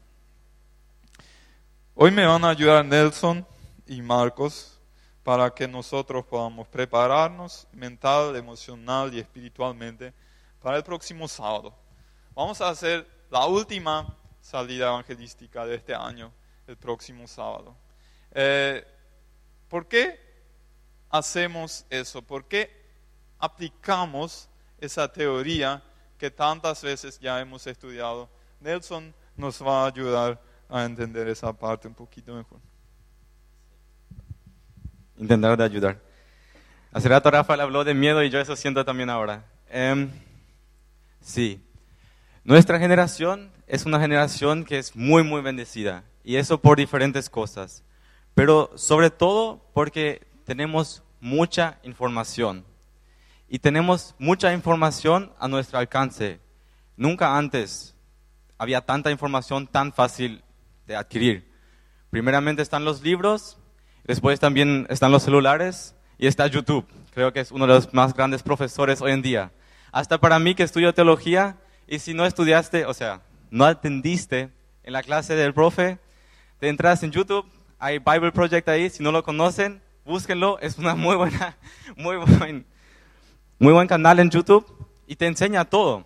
Hoy 1.96 2.12
me 2.12 2.26
van 2.26 2.44
a 2.46 2.50
ayudar 2.50 2.86
Nelson 2.86 3.46
y 3.86 4.02
Marcos 4.02 4.77
para 5.28 5.54
que 5.54 5.68
nosotros 5.68 6.26
podamos 6.26 6.70
prepararnos 6.70 7.68
mental, 7.74 8.34
emocional 8.38 9.14
y 9.14 9.20
espiritualmente 9.20 10.14
para 10.62 10.78
el 10.78 10.84
próximo 10.84 11.28
sábado. 11.28 11.76
Vamos 12.34 12.62
a 12.62 12.70
hacer 12.70 13.06
la 13.30 13.46
última 13.46 14.16
salida 14.40 14.88
evangelística 14.88 15.66
de 15.66 15.76
este 15.76 15.94
año, 15.94 16.32
el 16.66 16.78
próximo 16.78 17.28
sábado. 17.28 17.76
Eh, 18.32 18.88
¿Por 19.68 19.86
qué 19.86 20.18
hacemos 21.10 21.86
eso? 21.90 22.22
¿Por 22.22 22.46
qué 22.46 22.72
aplicamos 23.38 24.48
esa 24.80 25.12
teoría 25.12 25.84
que 26.18 26.32
tantas 26.32 26.82
veces 26.82 27.20
ya 27.20 27.42
hemos 27.42 27.68
estudiado? 27.68 28.30
Nelson 28.62 29.14
nos 29.36 29.62
va 29.62 29.84
a 29.84 29.88
ayudar 29.88 30.40
a 30.70 30.86
entender 30.86 31.28
esa 31.28 31.52
parte 31.52 31.86
un 31.86 31.96
poquito 31.96 32.34
mejor. 32.34 32.62
Intentar 35.18 35.58
de 35.58 35.64
ayudar. 35.64 36.00
Hace 36.92 37.10
rato 37.10 37.30
Rafael 37.30 37.62
habló 37.62 37.84
de 37.84 37.94
miedo 37.94 38.24
y 38.24 38.30
yo 38.30 38.40
eso 38.40 38.56
siento 38.56 38.86
también 38.86 39.10
ahora. 39.10 39.46
Em, 39.70 40.10
sí, 41.22 41.62
nuestra 42.44 42.80
generación 42.80 43.52
es 43.68 43.86
una 43.86 44.00
generación 44.00 44.64
que 44.64 44.78
es 44.78 44.96
muy, 44.96 45.24
muy 45.24 45.42
bendecida. 45.42 46.04
Y 46.24 46.38
eso 46.38 46.60
por 46.60 46.78
diferentes 46.78 47.30
cosas. 47.30 47.84
Pero 48.34 48.72
sobre 48.76 49.10
todo 49.10 49.66
porque 49.74 50.28
tenemos 50.46 51.04
mucha 51.20 51.80
información. 51.84 52.66
Y 53.50 53.60
tenemos 53.60 54.16
mucha 54.20 54.54
información 54.54 55.32
a 55.40 55.48
nuestro 55.48 55.80
alcance. 55.80 56.40
Nunca 56.96 57.38
antes 57.38 57.96
había 58.58 58.82
tanta 58.82 59.12
información 59.12 59.68
tan 59.68 59.94
fácil 59.94 60.44
de 60.86 60.96
adquirir. 60.96 61.52
Primeramente 62.10 62.62
están 62.62 62.86
los 62.86 63.02
libros, 63.02 63.58
después 64.08 64.40
también 64.40 64.88
están 64.90 65.12
los 65.12 65.24
celulares 65.24 65.96
y 66.18 66.26
está 66.26 66.48
YouTube. 66.48 66.88
Creo 67.14 67.34
que 67.34 67.42
es 67.42 67.52
uno 67.52 67.68
de 67.68 67.74
los 67.74 67.94
más 67.94 68.14
grandes 68.14 68.42
profesores 68.42 69.02
hoy 69.02 69.12
en 69.12 69.22
día. 69.22 69.52
Hasta 69.92 70.20
para 70.20 70.40
mí 70.40 70.56
que 70.56 70.64
estudio 70.64 70.94
teología, 70.94 71.58
y 71.88 72.00
si 72.00 72.14
no 72.14 72.26
estudiaste, 72.26 72.86
o 72.86 72.94
sea, 72.94 73.22
no 73.52 73.66
atendiste 73.66 74.50
en 74.84 74.94
la 74.94 75.04
clase 75.04 75.36
del 75.36 75.54
profe, 75.54 76.00
te 76.60 76.70
entras 76.70 77.04
en 77.04 77.12
YouTube, 77.12 77.46
hay 77.80 78.00
Bible 78.00 78.32
Project 78.32 78.68
ahí, 78.70 78.90
si 78.90 79.04
no 79.04 79.12
lo 79.12 79.24
conocen, 79.24 79.82
búsquenlo, 80.06 80.58
es 80.60 80.78
una 80.78 80.96
muy 80.96 81.16
buena, 81.16 81.58
muy 81.96 82.18
buen, 82.18 82.66
muy 83.60 83.74
buen 83.74 83.88
canal 83.88 84.20
en 84.20 84.30
YouTube 84.30 84.66
y 85.06 85.16
te 85.16 85.28
enseña 85.28 85.66
todo. 85.66 86.06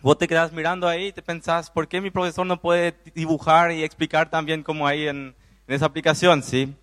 Vos 0.00 0.16
te 0.16 0.28
quedas 0.28 0.52
mirando 0.52 0.86
ahí 0.86 1.06
y 1.06 1.12
te 1.12 1.22
pensás, 1.22 1.70
¿por 1.70 1.88
qué 1.88 2.00
mi 2.00 2.10
profesor 2.10 2.46
no 2.46 2.60
puede 2.60 2.94
dibujar 3.14 3.72
y 3.72 3.82
explicar 3.82 4.30
también 4.30 4.62
como 4.62 4.86
ahí 4.86 5.08
en, 5.08 5.34
esa 5.66 5.86
aplicación, 5.86 6.42
sí? 6.42 6.74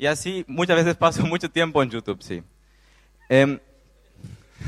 Y 0.00 0.06
así 0.06 0.46
muchas 0.48 0.76
veces 0.76 0.96
paso 0.96 1.26
mucho 1.26 1.50
tiempo 1.50 1.82
en 1.82 1.90
YouTube, 1.90 2.22
sí. 2.22 2.42
Em, 3.28 3.60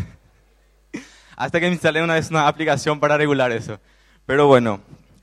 hasta 1.37 1.59
que 1.59 1.69
me 1.69 1.73
instalé 1.73 2.03
una 2.03 2.13
vez 2.13 2.29
una 2.29 2.47
aplicación 2.47 3.01
para 3.01 3.17
regular 3.17 3.51
eso. 3.51 3.81
Pero 4.27 4.47
bueno, 4.47 4.83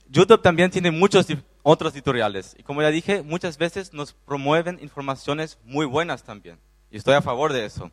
YouTube 0.10 0.42
también 0.42 0.72
tiene 0.72 0.90
muchos 0.90 1.28
otros 1.62 1.94
tutoriales. 1.94 2.56
Y 2.58 2.64
como 2.64 2.82
ya 2.82 2.90
dije, 2.90 3.22
muchas 3.22 3.60
veces 3.60 3.94
nos 3.94 4.14
promueven 4.14 4.80
informaciones 4.82 5.60
muy 5.64 5.86
buenas 5.86 6.24
también. 6.24 6.58
Y 6.90 6.98
estoy 6.98 7.14
a 7.14 7.22
favor 7.22 7.54
de 7.54 7.66
eso. 7.66 7.92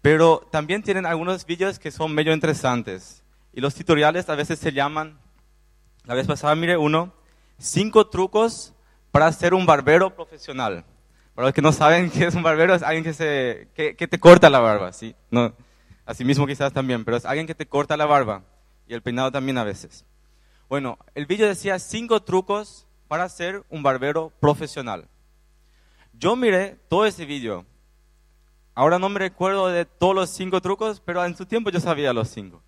Pero 0.00 0.48
también 0.50 0.82
tienen 0.82 1.04
algunos 1.04 1.44
vídeos 1.44 1.78
que 1.78 1.90
son 1.90 2.14
medio 2.14 2.32
interesantes. 2.32 3.22
Y 3.52 3.60
los 3.60 3.74
tutoriales 3.74 4.26
a 4.30 4.36
veces 4.36 4.58
se 4.58 4.72
llaman, 4.72 5.18
la 6.04 6.14
vez 6.14 6.26
pasada 6.26 6.54
miré 6.54 6.78
uno, 6.78 7.12
cinco 7.58 8.06
trucos 8.06 8.72
para 9.10 9.30
ser 9.32 9.52
un 9.52 9.66
barbero 9.66 10.16
profesional. 10.16 10.86
Para 11.34 11.46
los 11.46 11.54
que 11.54 11.62
no 11.62 11.72
saben 11.72 12.10
qué 12.12 12.26
es 12.26 12.34
un 12.34 12.42
barbero, 12.42 12.74
es 12.74 12.82
alguien 12.82 13.04
que, 13.04 13.12
se, 13.12 13.68
que, 13.74 13.94
te 13.94 14.18
corta 14.18 14.50
la 14.50 14.60
barba. 14.60 14.92
¿sí? 14.92 15.14
No, 15.30 15.52
Asimismo 16.06 16.46
quizás 16.46 16.72
también, 16.72 17.04
pero 17.04 17.16
es 17.16 17.24
alguien 17.24 17.46
que 17.46 17.54
te 17.54 17.66
corta 17.66 17.96
la 17.96 18.06
barba 18.06 18.42
y 18.86 18.94
el 18.94 19.02
peinado 19.02 19.32
también 19.32 19.56
a 19.56 19.64
veces. 19.64 20.04
Bueno, 20.68 20.98
el 21.14 21.26
vídeo 21.26 21.46
decía 21.46 21.78
cinco 21.78 22.22
trucos 22.22 22.86
para 23.08 23.28
ser 23.28 23.64
un 23.70 23.82
barbero 23.82 24.30
profesional. 24.40 25.08
Yo 26.12 26.36
miré 26.36 26.76
todo 26.88 27.06
ese 27.06 27.24
vídeo. 27.24 27.64
Ahora 28.74 28.98
no 28.98 29.08
me 29.08 29.18
recuerdo 29.18 29.68
de 29.68 29.84
todos 29.84 30.14
los 30.14 30.30
cinco 30.30 30.60
trucos, 30.60 31.00
pero 31.00 31.24
en 31.24 31.36
su 31.36 31.46
tiempo 31.46 31.70
yo 31.70 31.80
sabía 31.80 32.12
los 32.12 32.28
cinco. 32.28 32.62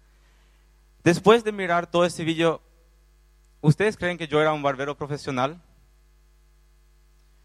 Después 1.04 1.44
de 1.44 1.52
mirar 1.52 1.90
todo 1.90 2.04
ese 2.04 2.24
vídeo, 2.24 2.62
¿ustedes 3.60 3.96
creen 3.96 4.16
que 4.16 4.28
yo 4.28 4.40
era 4.40 4.52
un 4.52 4.62
barbero 4.62 4.96
profesional? 4.96 5.60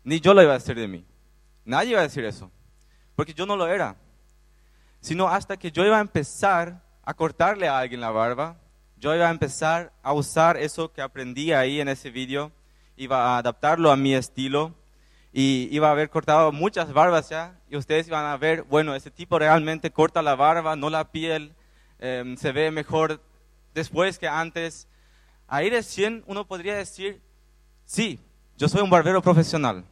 Ni 0.04 0.20
yo 0.20 0.34
lo 0.34 0.42
iba 0.42 0.52
a 0.52 0.58
decir 0.58 0.76
de 0.76 0.88
mí. 0.88 1.06
Nadie 1.66 1.92
iba 1.92 2.00
a 2.00 2.04
decir 2.04 2.26
eso, 2.26 2.52
porque 3.16 3.34
yo 3.34 3.46
no 3.46 3.56
lo 3.56 3.68
era 3.68 3.96
sino 5.02 5.28
hasta 5.28 5.58
que 5.58 5.72
yo 5.72 5.84
iba 5.84 5.98
a 5.98 6.02
empezar 6.02 6.80
a 7.04 7.14
cortarle 7.14 7.68
a 7.68 7.80
alguien 7.80 8.00
la 8.00 8.12
barba, 8.12 8.58
yo 8.98 9.14
iba 9.16 9.28
a 9.28 9.32
empezar 9.32 9.92
a 10.04 10.14
usar 10.14 10.58
eso 10.58 10.94
que 10.94 11.02
aprendí 11.02 11.52
ahí 11.52 11.82
en 11.82 11.88
ese 11.88 12.12
vídeo, 12.12 12.52
iba 12.96 13.34
a 13.34 13.40
adaptarlo 13.40 13.92
a 13.92 13.98
mi 13.98 14.14
estilo 14.14 14.76
y 15.34 15.68
iba 15.72 15.88
a 15.88 15.92
haber 15.92 16.12
cortado 16.12 16.52
muchas 16.52 16.94
barbas 16.94 17.30
ya 17.30 17.60
y 17.68 17.78
ustedes 17.78 18.08
iban 18.08 18.26
a 18.26 18.38
ver, 18.38 18.62
bueno, 18.64 18.94
ese 18.94 19.10
tipo 19.10 19.40
realmente 19.40 19.90
corta 19.90 20.22
la 20.22 20.36
barba, 20.36 20.76
no 20.76 20.92
la 20.92 21.12
piel, 21.12 21.56
em, 21.98 22.38
se 22.38 22.52
ve 22.52 22.70
mejor 22.70 23.20
después 23.74 24.20
que 24.20 24.28
antes. 24.28 24.88
Ahí 25.48 25.70
recién 25.72 26.24
uno 26.28 26.46
podría 26.46 26.76
decir, 26.76 27.22
sí, 27.86 28.20
yo 28.56 28.70
soy 28.70 28.82
un 28.82 28.90
barbero 28.90 29.22
profesional. 29.22 29.84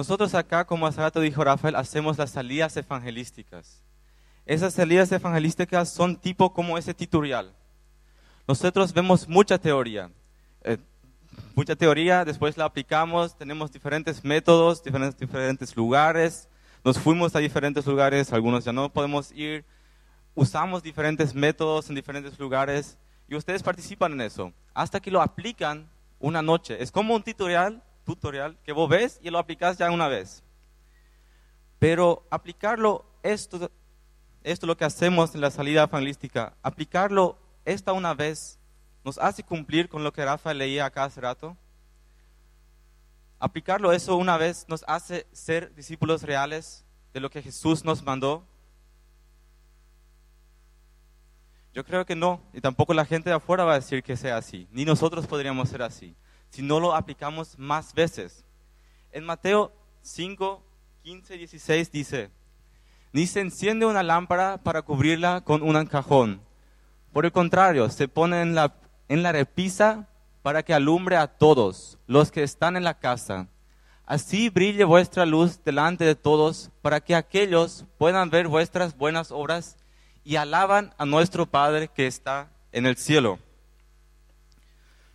Nosotros 0.00 0.34
acá, 0.34 0.64
como 0.64 0.86
hace 0.86 0.98
rato 0.98 1.20
dijo 1.20 1.44
Rafael, 1.44 1.76
hacemos 1.76 2.16
las 2.16 2.30
salidas 2.30 2.74
evangelísticas. 2.74 3.82
Esas 4.46 4.72
salidas 4.72 5.12
evangelísticas 5.12 5.90
son 5.90 6.16
tipo 6.16 6.54
como 6.54 6.78
ese 6.78 6.94
tutorial. 6.94 7.52
Nosotros 8.48 8.94
vemos 8.94 9.28
mucha 9.28 9.58
teoría. 9.58 10.10
Eh, 10.64 10.78
mucha 11.54 11.76
teoría, 11.76 12.24
después 12.24 12.56
la 12.56 12.64
aplicamos, 12.64 13.36
tenemos 13.36 13.70
diferentes 13.70 14.24
métodos, 14.24 14.82
diferentes, 14.82 15.20
diferentes 15.20 15.76
lugares. 15.76 16.48
Nos 16.82 16.98
fuimos 16.98 17.36
a 17.36 17.40
diferentes 17.40 17.84
lugares, 17.84 18.32
algunos 18.32 18.64
ya 18.64 18.72
no 18.72 18.90
podemos 18.90 19.30
ir. 19.32 19.66
Usamos 20.34 20.82
diferentes 20.82 21.34
métodos 21.34 21.90
en 21.90 21.94
diferentes 21.94 22.38
lugares 22.38 22.96
y 23.28 23.34
ustedes 23.34 23.62
participan 23.62 24.12
en 24.12 24.22
eso. 24.22 24.54
Hasta 24.72 24.98
que 24.98 25.10
lo 25.10 25.20
aplican 25.20 25.90
una 26.20 26.40
noche. 26.40 26.82
Es 26.82 26.90
como 26.90 27.14
un 27.14 27.22
tutorial 27.22 27.82
tutorial 28.04 28.58
que 28.64 28.72
vos 28.72 28.88
ves 28.88 29.20
y 29.22 29.30
lo 29.30 29.38
aplicas 29.38 29.78
ya 29.78 29.90
una 29.90 30.08
vez. 30.08 30.42
Pero 31.78 32.26
aplicarlo, 32.30 33.04
esto, 33.22 33.70
esto 34.42 34.66
es 34.66 34.68
lo 34.68 34.76
que 34.76 34.84
hacemos 34.84 35.34
en 35.34 35.40
la 35.40 35.50
salida 35.50 35.84
evangelística, 35.84 36.54
aplicarlo 36.62 37.38
esta 37.64 37.92
una 37.92 38.14
vez 38.14 38.58
nos 39.04 39.18
hace 39.18 39.42
cumplir 39.42 39.88
con 39.88 40.04
lo 40.04 40.12
que 40.12 40.24
Rafa 40.24 40.52
leía 40.52 40.84
acá 40.84 41.04
hace 41.04 41.20
rato. 41.20 41.56
Aplicarlo 43.38 43.92
eso 43.92 44.16
una 44.16 44.36
vez 44.36 44.66
nos 44.68 44.84
hace 44.86 45.26
ser 45.32 45.74
discípulos 45.74 46.22
reales 46.22 46.84
de 47.14 47.20
lo 47.20 47.30
que 47.30 47.40
Jesús 47.40 47.84
nos 47.84 48.02
mandó. 48.02 48.44
Yo 51.72 51.84
creo 51.84 52.04
que 52.04 52.16
no, 52.16 52.42
y 52.52 52.60
tampoco 52.60 52.92
la 52.92 53.06
gente 53.06 53.30
de 53.30 53.36
afuera 53.36 53.64
va 53.64 53.72
a 53.72 53.80
decir 53.80 54.02
que 54.02 54.16
sea 54.16 54.36
así, 54.36 54.68
ni 54.70 54.84
nosotros 54.84 55.26
podríamos 55.26 55.68
ser 55.68 55.82
así 55.82 56.14
si 56.50 56.62
no 56.62 56.80
lo 56.80 56.94
aplicamos 56.94 57.58
más 57.58 57.94
veces. 57.94 58.44
En 59.12 59.24
Mateo 59.24 59.72
5, 60.02 60.62
15, 61.02 61.36
16 61.36 61.92
dice, 61.92 62.30
ni 63.12 63.26
se 63.26 63.40
enciende 63.40 63.86
una 63.86 64.02
lámpara 64.02 64.58
para 64.58 64.82
cubrirla 64.82 65.40
con 65.40 65.62
un 65.62 65.84
cajón. 65.86 66.40
Por 67.12 67.24
el 67.24 67.32
contrario, 67.32 67.88
se 67.90 68.06
pone 68.06 68.40
en 68.42 68.54
la, 68.54 69.32
repisa 69.32 70.08
para 70.42 70.62
que 70.62 70.74
alumbre 70.74 71.16
a 71.16 71.26
todos 71.26 71.98
los 72.06 72.30
que 72.30 72.42
están 72.42 72.76
en 72.76 72.84
la 72.84 72.98
casa. 72.98 73.48
Así 74.06 74.48
brille 74.48 74.84
vuestra 74.84 75.26
luz 75.26 75.62
delante 75.64 76.04
de 76.04 76.14
todos, 76.14 76.70
para 76.82 77.00
que 77.00 77.14
aquellos 77.14 77.84
puedan 77.98 78.30
ver 78.30 78.48
vuestras 78.48 78.96
buenas 78.96 79.30
obras 79.30 79.76
y 80.24 80.36
alaban 80.36 80.94
a 80.98 81.04
nuestro 81.04 81.46
Padre 81.46 81.88
que 81.88 82.06
está 82.06 82.50
en 82.72 82.86
el 82.86 82.96
cielo. 82.96 83.38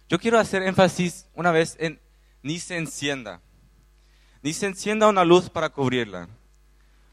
Yo 0.08 0.20
quiero 0.20 0.40
hacer 0.40 0.62
énfasis 0.62 1.28
una 1.34 1.52
vez 1.52 1.78
en 1.80 2.00
ni 2.44 2.60
se 2.60 2.78
encienda, 2.78 3.42
ni 4.44 4.54
se 4.54 4.68
encienda 4.68 5.08
una 5.08 5.26
luz 5.26 5.50
para 5.50 5.70
cubrirla. 5.70 6.30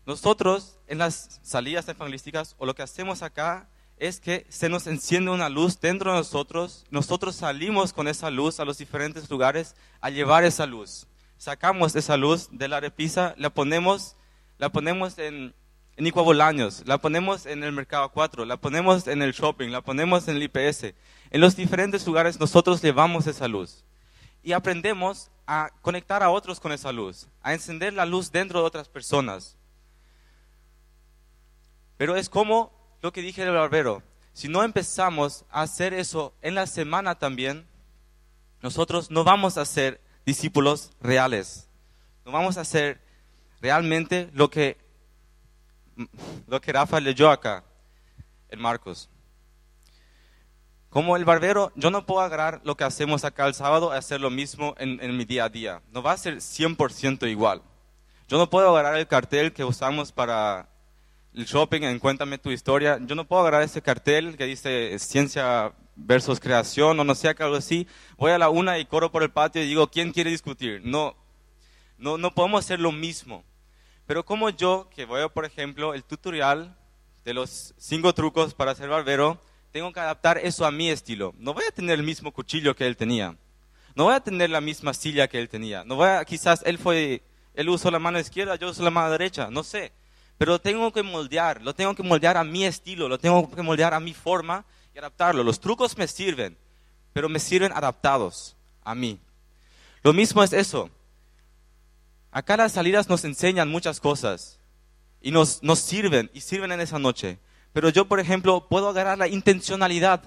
Nosotros 0.05 0.79
en 0.87 0.99
las 0.99 1.41
salidas 1.43 1.89
evangelísticas 1.89 2.55
o 2.59 2.67
lo 2.67 2.75
que 2.75 2.83
hacemos 2.83 3.23
acá 3.23 3.69
es 3.97 4.21
que 4.21 4.45
se 4.51 4.69
nos 4.69 4.87
enciende 4.87 5.31
una 5.31 5.49
luz 5.49 5.81
dentro 5.81 6.11
de 6.11 6.19
nosotros, 6.19 6.85
nosotros 6.91 7.37
salimos 7.37 7.95
con 7.95 8.09
esa 8.09 8.31
luz 8.31 8.61
a 8.61 8.67
los 8.67 8.77
diferentes 8.77 9.31
lugares 9.31 9.75
a 10.03 10.11
llevar 10.11 10.45
esa 10.45 10.67
luz. 10.67 11.07
Sacamos 11.39 11.97
esa 11.97 12.19
luz 12.19 12.49
de 12.51 12.69
la 12.69 12.81
repisa, 12.81 13.35
la 13.39 13.49
ponemos, 13.49 14.17
la 14.59 14.71
ponemos 14.71 15.19
en, 15.19 15.55
en 15.97 16.07
Icuabolaños, 16.07 16.83
la 16.87 16.99
ponemos 16.99 17.47
en 17.47 17.63
el 17.63 17.73
Mercado 17.73 18.09
4, 18.11 18.45
la 18.45 18.57
ponemos 18.57 19.07
en 19.07 19.23
el 19.23 19.33
shopping, 19.33 19.69
la 19.69 19.83
ponemos 19.83 20.27
en 20.29 20.37
el 20.37 20.43
IPS. 20.45 20.95
En 21.31 21.41
los 21.41 21.57
diferentes 21.57 22.07
lugares 22.07 22.41
nosotros 22.41 22.83
llevamos 22.83 23.27
esa 23.27 23.49
luz 23.49 23.85
y 24.43 24.53
aprendemos 24.53 25.31
a 25.47 25.71
conectar 25.83 26.23
a 26.23 26.31
otros 26.31 26.61
con 26.61 26.73
esa 26.73 26.93
luz, 26.93 27.29
a 27.43 27.53
encender 27.53 27.93
la 27.93 28.07
luz 28.07 28.33
dentro 28.33 28.61
de 28.61 28.67
otras 28.67 28.89
personas. 28.89 29.57
Pero 31.97 32.17
es 32.17 32.29
como 32.29 32.73
lo 33.03 33.13
que 33.13 33.23
dije 33.23 33.45
del 33.45 33.55
barbero. 33.55 34.03
Si 34.33 34.49
no 34.49 34.63
empezamos 34.63 35.45
a 35.51 35.63
hacer 35.63 35.93
eso 35.93 36.33
en 36.41 36.55
la 36.55 36.67
semana 36.67 37.19
también, 37.19 37.67
nosotros 38.63 39.11
no 39.11 39.25
vamos 39.25 39.59
a 39.59 39.65
ser 39.65 40.01
discípulos 40.25 40.91
reales. 41.01 41.69
No 42.25 42.33
vamos 42.33 42.57
a 42.57 42.63
hacer 42.63 43.01
realmente 43.61 44.31
lo 44.33 44.51
que, 44.51 44.79
lo 46.47 46.61
que 46.61 46.73
Rafa 46.73 47.01
leyó 47.01 47.31
acá 47.31 47.65
en 48.49 48.61
Marcos. 48.61 49.09
Como 50.89 51.17
el 51.17 51.25
barbero, 51.25 51.73
yo 51.75 51.91
no 51.91 52.05
puedo 52.05 52.21
agarrar 52.21 52.61
lo 52.65 52.77
que 52.77 52.85
hacemos 52.85 53.25
acá 53.25 53.47
el 53.47 53.55
sábado 53.55 53.93
y 53.93 53.97
hacer 53.97 54.21
lo 54.21 54.29
mismo 54.29 54.75
en, 54.79 55.03
en 55.03 55.17
mi 55.17 55.25
día 55.25 55.45
a 55.45 55.49
día. 55.49 55.83
No 55.91 56.03
va 56.03 56.13
a 56.13 56.17
ser 56.19 56.37
100% 56.37 57.31
igual. 57.31 57.63
Yo 58.29 58.39
no 58.39 58.51
puedo 58.51 58.69
agarrar 58.69 58.97
el 58.97 59.07
cartel 59.07 59.53
que 59.53 59.65
usamos 59.65 60.13
para 60.13 60.69
el 61.35 61.47
shopping 61.47 61.83
en 61.83 61.99
Cuéntame 61.99 62.39
tu 62.39 62.51
historia. 62.51 62.99
Yo 63.01 63.15
no 63.15 63.27
puedo 63.27 63.43
agarrar 63.43 63.63
ese 63.63 63.81
cartel 63.81 64.37
que 64.37 64.45
dice 64.45 64.99
ciencia 64.99 65.73
versus 65.97 66.41
creación 66.41 66.99
o 67.01 67.05
no 67.05 67.15
sé, 67.15 67.29
algo 67.29 67.57
así. 67.57 67.87
Voy 68.17 68.33
a 68.33 68.39
la 68.39 68.51
una 68.51 68.79
y 68.79 68.85
corro 68.85 69.11
por 69.11 69.23
el 69.23 69.31
patio 69.31 69.63
y 69.63 69.67
digo, 69.67 69.91
¿quién 69.91 70.13
quiere 70.13 70.31
discutir? 70.31 70.83
No, 70.85 71.17
no, 71.99 72.19
no 72.19 72.35
podemos 72.35 72.65
hacer 72.65 72.81
lo 72.81 72.93
mismo. 72.93 73.45
Pero 74.07 74.25
como 74.25 74.51
yo, 74.51 74.89
que 74.95 75.05
a, 75.05 75.29
por 75.29 75.45
ejemplo, 75.45 75.95
el 75.95 76.05
tutorial 76.05 76.77
de 77.25 77.35
los 77.35 77.75
cinco 77.79 78.13
trucos 78.13 78.55
para 78.55 78.75
ser 78.75 78.89
barbero, 78.89 79.41
tengo 79.71 79.93
que 79.93 80.01
adaptar 80.01 80.39
eso 80.39 80.67
a 80.67 80.71
mi 80.71 80.91
estilo. 80.91 81.35
No 81.39 81.55
voy 81.55 81.65
a 81.69 81.73
tener 81.73 81.99
el 81.99 82.05
mismo 82.05 82.33
cuchillo 82.33 82.75
que 82.75 82.87
él 82.87 82.97
tenía. 82.97 83.37
No 83.95 84.05
voy 84.05 84.15
a 84.15 84.21
tener 84.21 84.51
la 84.51 84.61
misma 84.61 84.95
silla 84.95 85.29
que 85.29 85.39
él 85.39 85.49
tenía. 85.49 85.85
No 85.85 85.97
voy 85.97 86.09
a, 86.09 86.25
quizás 86.25 86.63
él 86.65 86.79
fue, 86.79 87.23
él 87.55 87.69
usó 87.69 87.91
la 87.91 87.99
mano 87.99 88.19
izquierda, 88.19 88.57
yo 88.57 88.71
uso 88.71 88.83
la 88.83 88.91
mano 88.91 89.11
derecha, 89.11 89.49
no 89.51 89.63
sé. 89.63 89.93
Pero 90.39 90.61
tengo 90.61 90.93
que 90.93 91.03
moldear, 91.03 91.63
lo 91.63 91.75
tengo 91.75 91.95
que 91.95 92.03
moldear 92.03 92.37
a 92.37 92.45
mi 92.45 92.65
estilo, 92.65 93.09
lo 93.09 93.19
tengo 93.19 93.51
que 93.51 93.63
moldear 93.63 93.95
a 93.95 94.01
mi 94.01 94.15
forma 94.15 94.65
y 94.95 94.99
adaptarlo. 94.99 95.45
Los 95.45 95.61
trucos 95.61 95.97
me 95.97 96.09
sirven, 96.09 96.57
pero 97.13 97.29
me 97.29 97.39
sirven 97.39 97.73
adaptados 97.73 98.57
a 98.83 98.95
mí. 98.95 99.21
Lo 100.03 100.13
mismo 100.13 100.43
es 100.43 100.53
eso. 100.53 100.91
Acá 102.33 102.57
las 102.57 102.73
salidas 102.73 103.11
nos 103.11 103.25
enseñan 103.25 103.69
muchas 103.69 104.01
cosas 104.01 104.59
y 105.21 105.31
nos, 105.31 105.63
nos 105.63 105.79
sirven 105.79 106.31
y 106.33 106.41
sirven 106.41 106.73
en 106.73 106.81
esa 106.81 106.99
noche. 106.99 107.39
Pero 107.75 107.91
yo, 107.91 108.07
por 108.07 108.21
ejemplo, 108.21 108.69
puedo 108.69 108.89
agarrar 108.89 109.19
la 109.19 109.29
intencionalidad, 109.29 110.23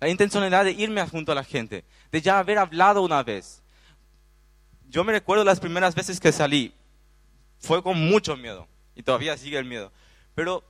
la 0.00 0.08
intencionalidad 0.08 0.64
de 0.64 0.72
irme 0.72 1.06
junto 1.06 1.32
a 1.32 1.34
la 1.34 1.44
gente, 1.44 1.84
de 2.10 2.22
ya 2.22 2.38
haber 2.38 2.58
hablado 2.58 3.02
una 3.02 3.22
vez. 3.22 3.62
Yo 4.88 5.04
me 5.04 5.12
recuerdo 5.12 5.44
las 5.44 5.60
primeras 5.60 5.94
veces 5.94 6.18
que 6.18 6.32
salí, 6.32 6.74
fue 7.58 7.82
con 7.82 7.98
mucho 7.98 8.34
miedo 8.36 8.66
y 8.94 9.02
todavía 9.02 9.36
sigue 9.36 9.58
el 9.58 9.66
miedo. 9.66 9.92
Pero 10.34 10.64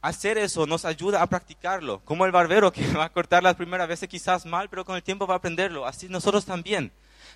hacer 0.00 0.38
eso 0.38 0.66
nos 0.66 0.86
ayuda 0.86 1.20
a 1.20 1.26
practicarlo, 1.26 2.00
como 2.06 2.24
el 2.24 2.32
barbero 2.32 2.72
que 2.72 2.86
va 2.96 3.04
a 3.04 3.12
cortar 3.12 3.42
las 3.42 3.56
primeras 3.56 3.86
veces 3.86 4.08
quizás 4.08 4.46
mal, 4.46 4.70
pero 4.70 4.86
con 4.86 4.96
el 4.96 5.02
tiempo 5.02 5.26
va 5.26 5.34
a 5.34 5.38
aprenderlo. 5.38 5.86
Así 5.86 6.08
nosotros 6.08 6.46
también. 6.46 6.90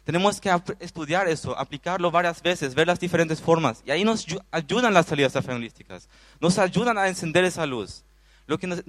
Tenemos 0.05 0.41
que 0.41 0.55
estudiar 0.81 1.29
eso, 1.29 1.59
aplicarlo 1.59 2.11
varias 2.11 2.43
veces, 2.43 2.75
ver 2.75 2.87
las 2.87 3.01
diferentes 3.01 3.41
formas. 3.41 3.83
Y 3.85 3.91
ahí 3.91 4.05
nos 4.05 4.27
ayudan 4.51 4.95
las 4.95 5.07
salidas 5.07 5.35
evangelísticas. 5.35 6.09
Nos 6.41 6.59
ayudan 6.59 6.99
a 6.99 7.09
encender 7.09 7.45
esa 7.45 7.67
luz. 7.67 8.05
Lo 8.47 8.59
que, 8.59 8.83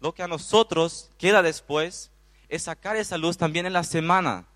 lo 0.00 0.12
que 0.12 0.22
a 0.22 0.28
nosotros 0.28 1.10
queda 1.18 1.42
después 1.42 2.10
es 2.48 2.64
sacar 2.64 2.96
esa 2.96 3.16
luz 3.16 3.36
también 3.36 3.66
en 3.66 3.72
la 3.72 3.84
semana 3.84 4.46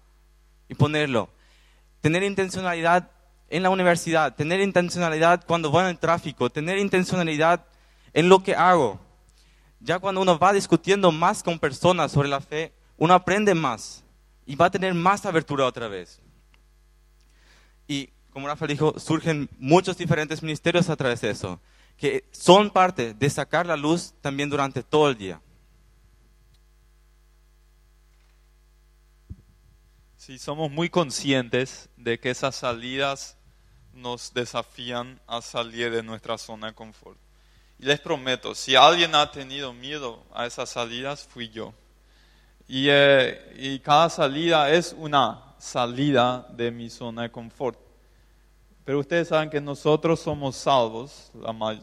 y 0.69 0.75
ponerlo. 0.75 1.29
Tener 2.01 2.23
intencionalidad 2.23 3.11
en 3.49 3.63
la 3.63 3.71
universidad, 3.71 4.35
tener 4.35 4.61
intencionalidad 4.61 5.45
cuando 5.47 5.71
voy 5.71 5.83
en 5.83 5.91
el 5.91 5.99
tráfico, 5.99 6.51
tener 6.51 6.79
intencionalidad 6.79 7.65
en 8.13 8.29
lo 8.29 8.43
que 8.43 8.55
hago. 8.55 9.01
Ya 9.81 9.99
cuando 9.99 10.23
uno 10.23 10.39
va 10.39 10.53
discutiendo 10.53 11.13
más 11.13 11.43
con 11.43 11.59
personas 11.59 12.13
sobre 12.13 12.29
la 12.29 12.41
fe, 12.41 12.73
uno 12.97 13.15
aprende 13.15 13.55
más 13.55 14.04
y 14.47 14.57
va 14.57 14.67
a 14.67 14.71
tener 14.71 14.95
más 14.95 15.27
abertura 15.27 15.67
otra 15.67 15.89
vez. 15.89 16.21
Y 17.87 18.11
como 18.33 18.49
Rafael 18.49 18.71
dijo, 18.71 18.99
surgen 18.99 19.49
muchos 19.59 19.97
diferentes 19.97 20.43
ministerios 20.43 20.89
a 20.91 20.97
través 20.97 21.21
de 21.21 21.31
eso, 21.31 21.61
que 21.97 22.29
son 22.33 22.71
parte 22.71 23.15
de 23.15 23.31
sacar 23.31 23.67
la 23.67 23.77
luz 23.77 24.13
también 24.21 24.51
durante 24.51 24.83
todo 24.83 25.09
el 25.09 25.17
día. 25.17 25.41
Sí, 30.17 30.39
somos 30.39 30.71
muy 30.71 30.89
conscientes 30.89 31.91
de 31.97 32.19
que 32.19 32.31
esas 32.31 32.57
salidas 32.57 33.37
nos 33.93 34.33
desafían 34.35 35.21
a 35.27 35.43
salir 35.43 35.91
de 35.91 36.03
nuestra 36.03 36.39
zona 36.39 36.69
de 36.69 36.75
confort. 36.75 37.19
Y 37.79 37.85
les 37.85 38.01
prometo, 38.01 38.55
si 38.55 38.75
alguien 38.75 39.15
ha 39.15 39.31
tenido 39.31 39.73
miedo 39.73 40.25
a 40.33 40.47
esas 40.47 40.71
salidas, 40.71 41.25
fui 41.25 41.51
yo. 41.51 41.75
Y, 42.67 42.87
eh, 42.89 43.55
y, 43.57 43.79
cada 43.81 44.09
salida 44.09 44.71
es 44.71 44.95
una 44.99 45.55
salida 45.59 46.47
de 46.51 46.71
mi 46.71 46.89
zona 46.89 47.23
de 47.23 47.31
confort. 47.31 47.79
Pero 48.85 49.01
ustedes 49.01 49.29
saben 49.29 49.51
que 49.51 49.61
nosotros 49.61 50.21
somos 50.21 50.57
salvos, 50.57 51.31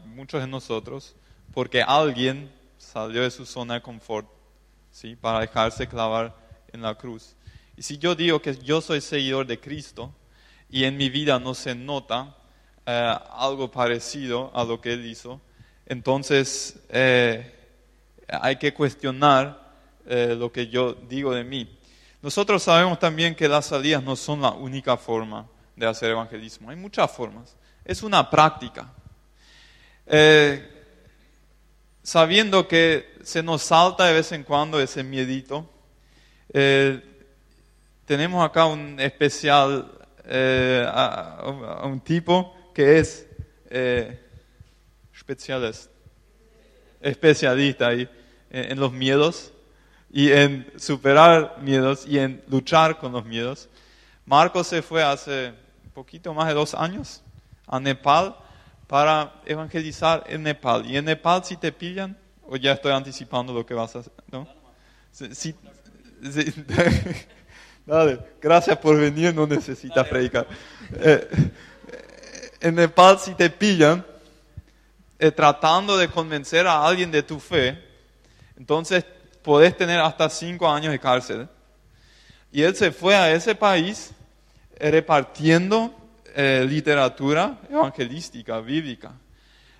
muchos 0.05 0.41
de 0.41 0.47
nosotros, 0.47 1.15
porque 1.53 1.81
alguien 1.81 2.51
salió 2.77 3.21
de 3.21 3.31
su 3.31 3.45
zona 3.45 3.75
de 3.75 3.81
confort 3.81 4.27
¿sí? 4.91 5.15
para 5.15 5.39
dejarse 5.39 5.87
clavar 5.87 6.35
en 6.71 6.81
la 6.81 6.95
cruz. 6.95 7.35
Y 7.77 7.81
si 7.83 7.97
yo 7.97 8.15
digo 8.15 8.41
que 8.41 8.55
yo 8.57 8.81
soy 8.81 9.01
seguidor 9.01 9.45
de 9.47 9.59
Cristo 9.59 10.13
y 10.69 10.83
en 10.83 10.97
mi 10.97 11.09
vida 11.09 11.39
no 11.39 11.53
se 11.53 11.73
nota 11.73 12.35
eh, 12.85 13.15
algo 13.31 13.71
parecido 13.71 14.51
a 14.53 14.63
lo 14.63 14.79
que 14.81 14.93
Él 14.93 15.05
hizo, 15.05 15.41
entonces 15.85 16.79
eh, 16.89 17.51
hay 18.27 18.57
que 18.57 18.73
cuestionar 18.73 19.60
eh, 20.05 20.35
lo 20.37 20.51
que 20.51 20.67
yo 20.67 20.93
digo 20.93 21.33
de 21.33 21.43
mí. 21.43 21.77
Nosotros 22.21 22.63
sabemos 22.63 22.99
también 22.99 23.35
que 23.35 23.47
las 23.47 23.67
salidas 23.67 24.03
no 24.03 24.15
son 24.15 24.41
la 24.41 24.51
única 24.51 24.97
forma 24.97 25.47
de 25.75 25.87
hacer 25.87 26.11
evangelismo. 26.11 26.69
Hay 26.69 26.75
muchas 26.75 27.11
formas. 27.11 27.55
Es 27.85 28.03
una 28.03 28.29
práctica. 28.29 28.93
Eh, 30.05 30.67
sabiendo 32.03 32.67
que 32.67 33.15
se 33.23 33.41
nos 33.43 33.61
salta 33.61 34.05
de 34.05 34.13
vez 34.13 34.31
en 34.31 34.43
cuando 34.43 34.79
ese 34.79 35.03
miedito, 35.03 35.69
eh, 36.53 37.01
tenemos 38.05 38.43
acá 38.45 38.65
un 38.65 38.99
especial, 38.99 39.91
a, 40.27 41.41
un 41.85 41.99
tipo 42.01 42.55
que 42.73 42.99
es 42.99 43.27
especialista, 45.13 45.89
especialista 47.01 47.87
ahí 47.87 48.09
en 48.49 48.79
los 48.79 48.91
miedos 48.91 49.53
y 50.11 50.31
en 50.31 50.71
superar 50.77 51.57
miedos 51.61 52.05
y 52.05 52.19
en 52.19 52.43
luchar 52.47 52.99
con 52.99 53.13
los 53.13 53.25
miedos. 53.25 53.69
Marcos 54.25 54.67
se 54.67 54.81
fue 54.81 55.01
hace 55.01 55.53
un 55.85 55.91
poquito 55.91 56.33
más 56.33 56.47
de 56.47 56.53
dos 56.53 56.73
años 56.73 57.23
a 57.65 57.79
Nepal 57.79 58.35
para 58.87 59.33
evangelizar 59.45 60.25
en 60.27 60.43
Nepal. 60.43 60.85
Y 60.85 60.97
en 60.97 61.05
Nepal 61.05 61.45
si 61.45 61.55
te 61.55 61.71
pillan, 61.71 62.17
o 62.45 62.57
ya 62.57 62.73
estoy 62.73 62.91
anticipando 62.91 63.53
lo 63.53 63.65
que 63.65 63.73
vas 63.73 63.95
a 63.95 63.99
hacer, 63.99 64.11
¿no? 64.29 64.47
Dale, 67.85 68.19
gracias 68.41 68.77
por 68.77 68.97
venir, 68.97 69.33
no 69.33 69.47
necesitas 69.47 70.07
predicar. 70.07 70.45
Eh, 70.93 71.27
en 72.59 72.75
Nepal 72.75 73.17
si 73.17 73.33
te 73.33 73.49
pillan 73.49 74.05
eh, 75.17 75.31
tratando 75.31 75.97
de 75.97 76.09
convencer 76.09 76.67
a 76.67 76.85
alguien 76.85 77.11
de 77.11 77.23
tu 77.23 77.39
fe, 77.39 77.81
entonces 78.57 79.05
podés 79.41 79.75
tener 79.75 79.99
hasta 79.99 80.29
cinco 80.29 80.69
años 80.69 80.91
de 80.91 80.99
cárcel. 80.99 81.47
Y 82.51 82.61
él 82.61 82.75
se 82.75 82.91
fue 82.91 83.15
a 83.15 83.31
ese 83.31 83.55
país 83.55 84.11
repartiendo 84.79 85.93
eh, 86.35 86.65
literatura 86.67 87.59
evangelística, 87.69 88.59
bíblica. 88.59 89.11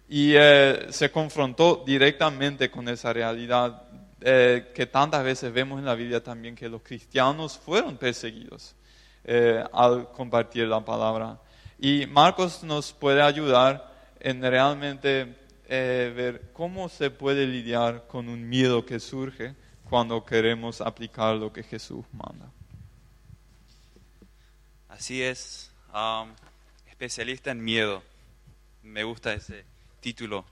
Y 0.08 0.34
eh, 0.36 0.88
se 0.90 1.10
confrontó 1.10 1.84
directamente 1.86 2.70
con 2.70 2.88
esa 2.90 3.14
realidad 3.14 3.84
eh, 4.24 4.72
que 4.76 4.86
tantas 4.86 5.24
veces 5.24 5.52
vemos 5.52 5.80
en 5.80 5.86
la 5.86 5.96
Biblia 5.96 6.22
también, 6.22 6.56
que 6.56 6.70
los 6.70 6.84
cristianos 6.84 7.58
fueron 7.58 7.98
perseguidos 7.98 8.76
eh, 9.24 9.64
al 9.74 10.12
compartir 10.12 10.68
la 10.68 10.80
palabra. 10.86 11.40
Y 11.80 12.06
Marcos 12.06 12.64
nos 12.64 12.94
puede 12.94 13.22
ayudar 13.24 13.92
en 14.20 14.42
realmente 14.42 15.36
eh, 15.74 16.12
ver 16.14 16.52
cómo 16.52 16.90
se 16.90 17.10
puede 17.12 17.48
lidiar 17.48 18.06
con 18.06 18.28
un 18.28 18.50
miedo 18.50 18.86
que 18.86 19.00
surge 19.00 19.56
cuando 19.90 20.26
queremos 20.26 20.82
aplicar 20.82 21.38
lo 21.38 21.54
que 21.54 21.64
Jesús 21.64 22.04
manda. 22.12 22.52
Así 24.90 25.24
es, 25.24 25.72
um, 25.94 26.28
especialista 26.90 27.52
en 27.52 27.64
miedo. 27.64 28.04
Me 28.84 29.06
gusta 29.06 29.32
ese 29.32 29.64
título, 30.02 30.44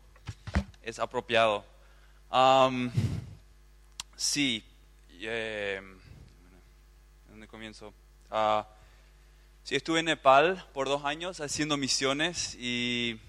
es 0.82 1.00
apropiado. 1.00 1.66
Um, 2.32 2.90
sí, 4.16 4.64
eh, 5.20 5.82
¿dónde 7.28 7.46
comienzo? 7.50 7.94
Ah, 8.32 8.66
sí, 9.66 9.76
estuve 9.76 10.00
en 10.00 10.06
Nepal 10.06 10.66
por 10.74 10.88
dos 10.88 11.04
años 11.04 11.42
haciendo 11.42 11.76
misiones 11.76 12.56
y 12.58 13.20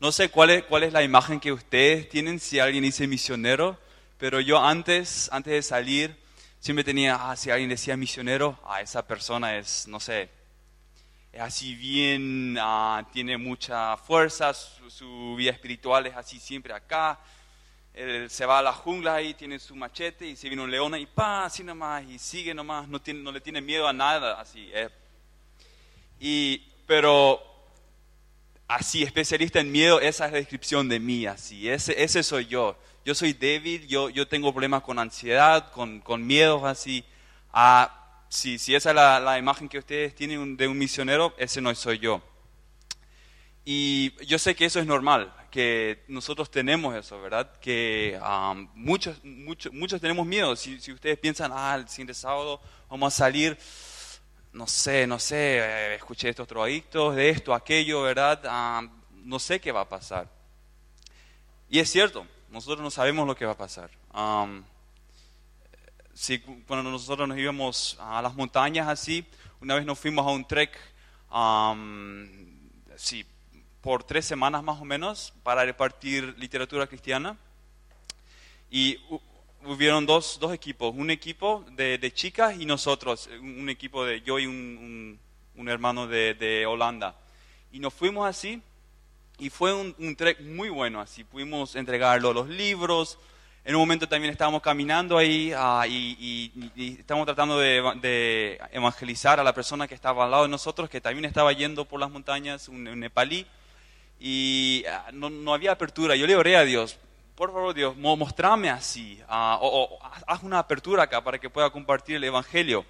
no 0.00 0.12
sé 0.12 0.30
cuál 0.30 0.50
es, 0.50 0.92
la 0.92 1.02
imagen 1.02 1.40
que 1.40 1.52
ustedes 1.52 2.08
tienen 2.08 2.38
si 2.38 2.60
alguien 2.60 2.84
dice 2.84 3.08
misionero, 3.08 3.76
pero 4.16 4.40
yo 4.40 4.58
antes, 4.58 5.28
antes 5.32 5.52
de 5.52 5.62
salir, 5.62 6.16
siempre 6.60 6.84
tenía, 6.84 7.18
ah, 7.20 7.34
si 7.34 7.50
alguien 7.50 7.68
decía 7.68 7.96
misionero, 7.96 8.60
ah, 8.64 8.80
esa 8.80 9.04
persona 9.04 9.56
es, 9.58 9.88
no 9.88 9.98
sé, 9.98 10.30
es 11.32 11.40
así 11.40 11.74
bien, 11.74 12.56
ah, 12.60 13.08
tiene 13.12 13.36
mucha 13.38 13.96
fuerza, 13.96 14.54
su, 14.54 15.34
vida 15.36 15.50
espiritual 15.50 16.06
es 16.06 16.16
así 16.16 16.38
siempre 16.38 16.72
acá. 16.72 17.18
Él 17.92 18.30
se 18.30 18.46
va 18.46 18.60
a 18.60 18.62
la 18.62 18.72
jungla 18.72 19.16
ahí, 19.16 19.34
tiene 19.34 19.58
su 19.58 19.74
machete 19.74 20.28
y 20.28 20.36
se 20.36 20.48
viene 20.48 20.62
un 20.62 20.70
león 20.70 20.94
y 20.94 21.06
pa, 21.06 21.46
así 21.46 21.64
nomás, 21.64 22.04
y 22.04 22.20
sigue 22.20 22.54
nomás, 22.54 22.86
no, 22.86 23.00
tiene, 23.00 23.20
no 23.20 23.32
le 23.32 23.40
tiene 23.40 23.60
miedo 23.60 23.88
a 23.88 23.92
nada, 23.92 24.40
así. 24.40 24.70
eh. 24.72 24.88
Y, 26.20 26.58
pero 26.86 27.47
así, 28.68 29.02
especialista 29.02 29.60
en 29.60 29.72
miedo, 29.72 30.00
esa 30.00 30.26
es 30.26 30.32
la 30.32 30.38
descripción 30.38 30.88
de 30.88 31.00
mí, 31.00 31.26
así, 31.26 31.68
ese, 31.68 32.02
ese 32.02 32.22
soy 32.22 32.46
yo. 32.46 32.78
Yo 33.04 33.14
soy 33.14 33.32
débil, 33.32 33.86
yo, 33.88 34.10
yo 34.10 34.28
tengo 34.28 34.52
problemas 34.52 34.82
con 34.82 34.98
ansiedad, 34.98 35.72
con, 35.72 36.00
con 36.00 36.26
miedos, 36.26 36.62
así. 36.64 37.04
Ah, 37.52 38.22
si, 38.28 38.58
si 38.58 38.74
esa 38.74 38.90
es 38.90 38.94
la, 38.96 39.18
la 39.18 39.38
imagen 39.38 39.68
que 39.68 39.78
ustedes 39.78 40.14
tienen 40.14 40.58
de 40.58 40.68
un 40.68 40.76
misionero, 40.76 41.34
ese 41.38 41.62
no 41.62 41.74
soy 41.74 41.98
yo. 41.98 42.22
Y 43.64 44.12
yo 44.26 44.38
sé 44.38 44.54
que 44.54 44.66
eso 44.66 44.80
es 44.80 44.86
normal, 44.86 45.32
que 45.50 46.04
nosotros 46.08 46.50
tenemos 46.50 46.94
eso, 46.94 47.20
¿verdad? 47.20 47.50
Que 47.60 48.18
um, 48.22 48.68
muchos, 48.74 49.22
muchos, 49.24 49.72
muchos 49.72 50.00
tenemos 50.00 50.26
miedo. 50.26 50.54
Si, 50.56 50.80
si 50.80 50.92
ustedes 50.92 51.18
piensan, 51.18 51.50
ah, 51.54 51.76
el 51.76 51.88
siguiente 51.88 52.14
sábado 52.14 52.60
vamos 52.90 53.14
a 53.14 53.16
salir, 53.16 53.56
no 54.58 54.66
sé, 54.66 55.06
no 55.06 55.20
sé, 55.20 55.60
eh, 55.60 55.94
escuché 55.94 56.30
estos 56.30 56.48
drogadictos, 56.48 57.14
de 57.14 57.30
esto, 57.30 57.54
aquello, 57.54 58.02
¿verdad? 58.02 58.42
Ah, 58.44 58.82
no 59.22 59.38
sé 59.38 59.60
qué 59.60 59.70
va 59.70 59.82
a 59.82 59.88
pasar. 59.88 60.28
Y 61.70 61.78
es 61.78 61.88
cierto, 61.88 62.26
nosotros 62.50 62.80
no 62.80 62.90
sabemos 62.90 63.24
lo 63.24 63.36
que 63.36 63.46
va 63.46 63.52
a 63.52 63.56
pasar. 63.56 63.88
Si, 66.12 66.40
cuando 66.40 66.90
nosotros 66.90 67.28
nos 67.28 67.38
íbamos 67.38 67.96
a 68.00 68.20
las 68.20 68.34
montañas 68.34 68.88
así, 68.88 69.24
una 69.60 69.76
vez 69.76 69.86
nos 69.86 69.96
fuimos 69.96 70.26
a 70.26 70.30
un 70.30 70.44
trek, 70.44 70.76
sí, 72.96 73.24
por 73.80 74.02
tres 74.02 74.26
semanas 74.26 74.64
más 74.64 74.80
o 74.80 74.84
menos, 74.84 75.32
para 75.44 75.64
repartir 75.64 76.34
literatura 76.36 76.88
cristiana. 76.88 77.36
Y 78.72 78.98
hubieron 79.64 80.06
dos, 80.06 80.38
dos 80.40 80.52
equipos, 80.52 80.94
un 80.96 81.10
equipo 81.10 81.64
de, 81.72 81.98
de 81.98 82.12
chicas 82.12 82.56
y 82.58 82.64
nosotros, 82.66 83.28
un 83.40 83.68
equipo 83.68 84.04
de 84.04 84.20
yo 84.22 84.38
y 84.38 84.46
un, 84.46 84.54
un- 84.54 85.20
un 85.56 85.68
hermano 85.68 86.06
de, 86.06 86.34
de 86.34 86.66
Holanda. 86.66 87.16
Y 87.72 87.80
nos 87.80 87.92
fuimos 87.92 88.28
así, 88.28 88.62
y 89.38 89.50
fue 89.50 89.74
un, 89.74 89.94
un 89.98 90.14
trek 90.16 90.40
muy 90.40 90.68
bueno, 90.68 91.00
así 91.00 91.24
pudimos 91.24 91.74
entregarlo 91.76 92.32
los 92.32 92.48
libros. 92.48 93.18
En 93.64 93.74
un 93.74 93.80
momento 93.82 94.08
también 94.08 94.30
estábamos 94.32 94.62
caminando 94.62 95.18
ahí 95.18 95.52
ah, 95.54 95.84
y, 95.88 96.16
y- 96.18 96.72
y 96.76 97.00
estábamos 97.00 97.26
tratando 97.26 97.58
de, 97.58 97.82
de 98.00 98.60
evangelizar 98.72 99.40
a 99.40 99.44
la 99.44 99.52
persona 99.52 99.86
que 99.88 99.94
estaba 99.94 100.24
al 100.24 100.30
lado 100.30 100.44
de 100.44 100.48
nosotros, 100.48 100.88
que 100.88 101.00
también 101.00 101.24
estaba 101.24 101.52
yendo 101.52 101.84
por 101.84 101.98
las 102.00 102.10
montañas, 102.10 102.68
un, 102.68 102.84
nepalí, 102.98 103.44
y 104.20 104.84
ah, 104.90 105.10
no, 105.12 105.28
no 105.30 105.52
había 105.54 105.72
apertura. 105.72 106.14
Yo 106.16 106.26
le 106.26 106.36
oré 106.36 106.56
a 106.56 106.64
Dios, 106.64 106.98
por 107.38 107.52
favor 107.52 107.72
Dios, 107.72 107.96
mo- 107.96 108.16
mostrame 108.16 108.68
así, 108.68 109.20
ah, 109.28 109.58
o, 109.62 109.84
o 109.94 109.98
haz- 110.26 110.42
una 110.42 110.58
apertura 110.58 111.04
acá 111.04 111.22
para 111.22 111.38
que 111.38 111.48
pueda 111.48 111.70
compartir 111.70 112.16
el 112.16 112.24
Evangelio. 112.24 112.84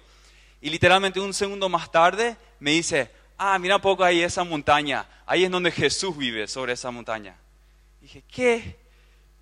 Y 0.59 0.71
literalmente 0.71 1.19
un 1.19 1.33
segundo 1.35 1.69
más 1.69 1.91
tarde 1.91 2.35
me 2.59 2.71
dice, 2.71 3.11
ah, 3.37 3.57
mira 3.59 3.75
un 3.75 3.81
poco 3.81 4.03
ahí 4.03 4.21
esa 4.21 4.43
montaña, 4.43 5.05
ahí 5.27 5.43
es 5.43 5.51
donde 5.51 5.69
Jesús 5.71 6.17
vive, 6.17 6.47
sobre 6.47 6.73
esa 6.73 6.89
montaña. 6.91 7.37
dije, 8.01 8.23
¿qué? 8.27 8.77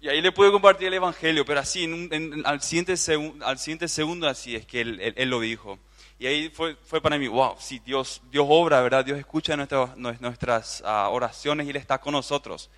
Y 0.01 0.09
ahí 0.09 0.19
le 0.21 0.31
pude 0.33 0.51
compartir 0.51 0.87
el 0.89 0.95
Evangelio, 0.95 1.45
pero 1.45 1.61
así, 1.61 1.85
en 1.85 1.93
un- 1.93 2.09
en- 2.13 2.45
al, 2.45 2.61
siguiente 2.61 2.93
segun- 2.97 3.41
al 3.43 3.57
siguiente 3.59 3.87
segundo, 3.87 4.27
así 4.27 4.55
es 4.57 4.65
que 4.65 4.81
él, 4.81 4.99
él- 4.99 5.13
él 5.15 5.29
lo 5.29 5.39
dijo. 5.39 5.79
Y 6.19 6.27
ahí 6.27 6.49
fue, 6.49 6.75
fue 6.83 6.99
para 7.01 7.17
mí, 7.17 7.27
wow, 7.27 7.55
sí, 7.59 7.79
Dios, 7.85 8.21
Dios 8.29 8.45
obra, 8.49 8.81
¿verdad? 8.81 9.05
Dios 9.05 9.17
escucha 9.19 9.55
nuestras, 9.55 9.95
nues- 9.95 10.19
nuestras 10.19 10.83
ah, 10.85 11.07
oraciones 11.09 11.65
y 11.65 11.69
Él 11.69 11.77
está 11.77 11.97
con 11.99 12.11
nosotros. 12.11 12.69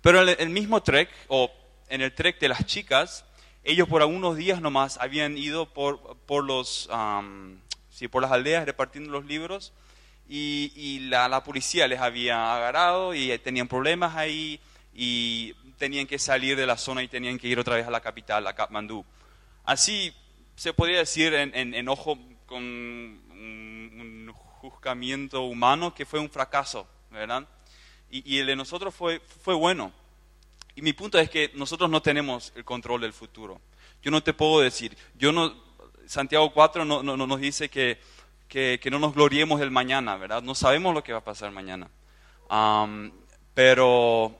Pero 0.00 0.20
el, 0.22 0.30
el 0.38 0.48
mismo 0.50 0.82
trek, 0.82 1.10
o 1.28 1.50
en 1.88 2.00
el 2.00 2.12
trek 2.14 2.38
de 2.40 2.48
las 2.48 2.64
chicas, 2.66 3.24
ellos 3.64 3.88
por 3.88 4.02
algunos 4.02 4.36
días 4.36 4.60
nomás 4.60 4.98
habían 4.98 5.38
ido 5.38 5.66
por, 5.72 6.16
por, 6.26 6.44
los, 6.44 6.88
am, 6.92 7.60
sí, 7.90 8.08
por 8.08 8.22
las 8.22 8.32
aldeas 8.32 8.64
repartiendo 8.66 9.10
los 9.10 9.24
libros 9.24 9.72
y, 10.28 10.72
y 10.76 11.00
la, 11.08 11.28
la 11.28 11.42
policía 11.44 11.86
les 11.88 12.00
había 12.00 12.54
agarrado 12.54 13.14
y 13.14 13.36
tenían 13.38 13.68
problemas 13.68 14.16
ahí 14.16 14.60
y 14.94 15.54
tenían 15.78 16.06
que 16.06 16.18
salir 16.18 16.56
de 16.56 16.66
la 16.66 16.76
zona 16.76 17.02
y 17.02 17.08
tenían 17.08 17.38
que 17.38 17.48
ir 17.48 17.58
otra 17.58 17.76
vez 17.76 17.86
a 17.86 17.90
la 17.90 18.00
capital, 18.00 18.46
a 18.46 18.54
Katmandú. 18.54 19.04
Así 19.64 20.14
se 20.56 20.72
podría 20.72 20.98
decir 20.98 21.34
en, 21.34 21.54
en- 21.54 21.74
en 21.74 21.88
ojo 21.88 22.18
con 22.46 22.62
un, 22.62 23.20
un 24.28 24.32
juzgamiento 24.34 25.42
humano 25.42 25.94
que 25.94 26.06
fue 26.06 26.20
un 26.20 26.30
fracaso, 26.30 26.86
¿verdad? 27.10 27.46
Y, 28.10 28.34
y 28.36 28.38
el 28.38 28.46
de 28.46 28.56
nosotros 28.56 28.94
fue, 28.94 29.20
fue 29.42 29.54
bueno. 29.54 29.92
Y 30.76 30.82
mi 30.82 30.92
punto 30.92 31.18
es 31.18 31.30
que 31.30 31.50
nosotros 31.54 31.88
no 31.88 32.02
tenemos 32.02 32.52
el 32.56 32.64
control 32.64 33.00
del 33.02 33.12
futuro. 33.12 33.60
Yo 34.02 34.10
no 34.10 34.22
te 34.22 34.32
puedo 34.34 34.60
decir, 34.60 34.96
yo 35.16 35.32
no, 35.32 35.54
Santiago 36.06 36.52
4 36.52 36.84
no, 36.84 37.02
no- 37.02 37.16
no 37.16 37.26
nos 37.26 37.40
dice 37.40 37.68
que, 37.68 38.00
que, 38.48 38.78
que 38.82 38.90
no 38.90 38.98
nos 38.98 39.14
gloriemos 39.14 39.60
del 39.60 39.70
mañana, 39.70 40.16
¿verdad? 40.16 40.42
No 40.42 40.54
sabemos 40.54 40.92
lo 40.94 41.02
que 41.04 41.12
va 41.12 41.18
a 41.20 41.24
pasar 41.24 41.50
mañana. 41.52 41.88
Pero, 43.54 44.36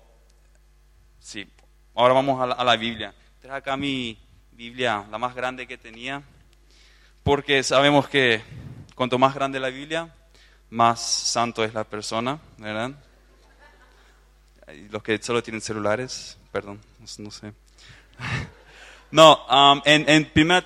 sí, 1.20 1.46
ahora 1.94 2.14
vamos 2.14 2.40
a 2.40 2.46
la, 2.46 2.54
a 2.54 2.64
la 2.64 2.76
Biblia. 2.76 3.14
Traje 3.40 3.56
acá 3.58 3.76
mi 3.76 4.18
Biblia, 4.52 5.06
la 5.10 5.18
más 5.18 5.34
grande 5.34 5.66
que 5.66 5.78
tenía, 5.78 6.22
porque 7.22 7.62
sabemos 7.62 8.08
que 8.08 8.42
cuanto 8.94 9.18
más 9.18 9.34
grande 9.34 9.60
la 9.60 9.68
Biblia, 9.70 10.12
más 10.70 11.00
santo 11.00 11.62
es 11.64 11.74
la 11.74 11.84
persona, 11.84 12.38
¿verdad? 12.58 12.92
Los 14.90 15.02
que 15.02 15.20
solo 15.22 15.42
tienen 15.42 15.60
celulares, 15.60 16.38
perdón, 16.52 16.80
no, 17.00 17.24
no 17.24 17.30
sé. 17.30 17.52
No, 19.10 19.46
um, 19.46 19.80
en, 19.84 20.08
en 20.08 20.28
1 20.34 20.64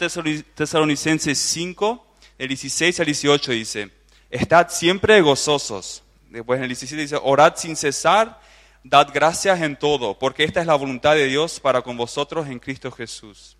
Tesalonicenses 0.55 1.38
5, 1.38 2.07
el 2.38 2.49
16 2.49 2.99
al 2.99 3.05
18 3.05 3.53
dice, 3.53 3.90
estad 4.31 4.71
siempre 4.71 5.21
gozosos. 5.21 6.03
Después 6.31 6.57
en 6.57 6.62
el 6.62 6.68
17 6.71 7.03
dice, 7.03 7.18
orad 7.23 7.57
sin 7.57 7.77
cesar, 7.77 8.40
dad 8.83 9.11
gracias 9.12 9.61
en 9.61 9.79
todo, 9.79 10.18
porque 10.18 10.44
esta 10.44 10.62
es 10.62 10.66
la 10.66 10.77
voluntad 10.77 11.14
de 11.14 11.27
Dios 11.27 11.61
para 11.61 11.83
con 11.83 11.99
vosotros 11.99 12.49
en 12.49 12.59
Cristo 12.59 12.90
Jesús. 12.90 13.59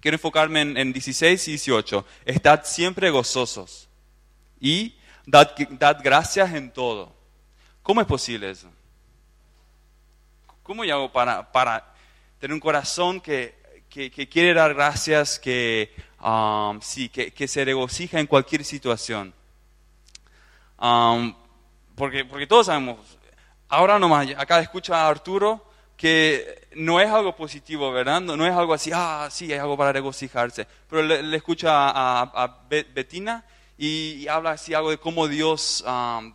Quiero 0.00 0.14
enfocarme 0.14 0.60
en, 0.60 0.76
en 0.76 0.92
16 0.92 1.48
y 1.48 1.50
18. 1.52 2.06
Estad 2.26 2.60
siempre 2.64 3.10
gozosos 3.10 3.88
y 4.60 4.94
dad, 5.26 5.52
dad 5.70 5.98
gracias 6.00 6.54
en 6.54 6.70
todo. 6.70 7.12
¿Cómo 7.82 8.00
es 8.00 8.06
posible 8.06 8.50
eso? 8.50 8.70
¿Cómo 10.66 10.84
yo 10.84 10.94
hago 10.96 11.12
para, 11.12 11.52
para 11.52 11.94
tener 12.40 12.52
un 12.52 12.58
corazón 12.58 13.20
que, 13.20 13.54
que, 13.88 14.10
que 14.10 14.28
quiere 14.28 14.52
dar 14.52 14.74
gracias, 14.74 15.38
que, 15.38 15.94
um, 16.20 16.80
sí, 16.80 17.08
que, 17.08 17.30
que 17.32 17.46
se 17.46 17.64
regocija 17.64 18.18
en 18.18 18.26
cualquier 18.26 18.64
situación? 18.64 19.32
Um, 20.80 21.32
porque, 21.94 22.24
porque 22.24 22.48
todos 22.48 22.66
sabemos, 22.66 22.98
ahora 23.68 24.00
nomás, 24.00 24.26
acá 24.36 24.58
escucho 24.58 24.92
a 24.92 25.06
Arturo 25.06 25.64
que 25.96 26.66
no 26.74 27.00
es 27.00 27.08
algo 27.08 27.36
positivo, 27.36 27.92
¿verdad? 27.92 28.20
No, 28.20 28.36
no 28.36 28.44
es 28.44 28.52
algo 28.52 28.74
así, 28.74 28.90
ah, 28.92 29.28
sí, 29.30 29.52
es 29.52 29.60
algo 29.60 29.76
para 29.76 29.92
regocijarse. 29.92 30.66
Pero 30.90 31.02
le, 31.04 31.22
le 31.22 31.36
escucho 31.36 31.70
a, 31.70 31.90
a- 31.90 32.22
a 32.44 32.58
Be- 32.68 32.88
Betina 32.92 33.44
y, 33.78 34.14
y 34.14 34.26
habla 34.28 34.50
así 34.50 34.74
algo 34.74 34.90
de 34.90 34.98
cómo 34.98 35.28
Dios 35.28 35.84
um, 35.86 36.34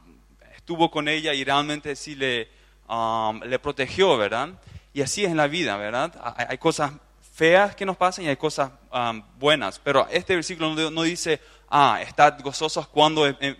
estuvo 0.55 0.89
con 0.89 1.09
ella 1.09 1.33
y 1.33 1.43
realmente 1.43 1.97
sí 1.97 2.15
le, 2.15 2.49
um, 2.91 3.39
le 3.43 3.57
protegió, 3.59 4.17
¿verdad? 4.17 4.49
Y 4.93 5.01
así 5.01 5.23
es 5.23 5.31
en 5.31 5.37
la 5.37 5.47
vida, 5.47 5.77
¿verdad? 5.77 6.13
Hay, 6.37 6.45
hay 6.49 6.57
cosas 6.57 6.91
feas 7.33 7.75
que 7.75 7.85
nos 7.85 7.95
pasan 7.97 8.25
y 8.25 8.27
hay 8.27 8.35
cosas 8.37 8.71
um, 8.93 9.23
buenas, 9.39 9.79
pero 9.79 10.05
este 10.11 10.35
versículo 10.35 10.75
no, 10.75 10.91
no 10.91 11.01
dice, 11.03 11.39
ah, 11.69 11.99
estad 12.01 12.39
gozosos 12.41 12.87
cuando 12.87 13.25
eh, 13.27 13.35
eh, 13.39 13.55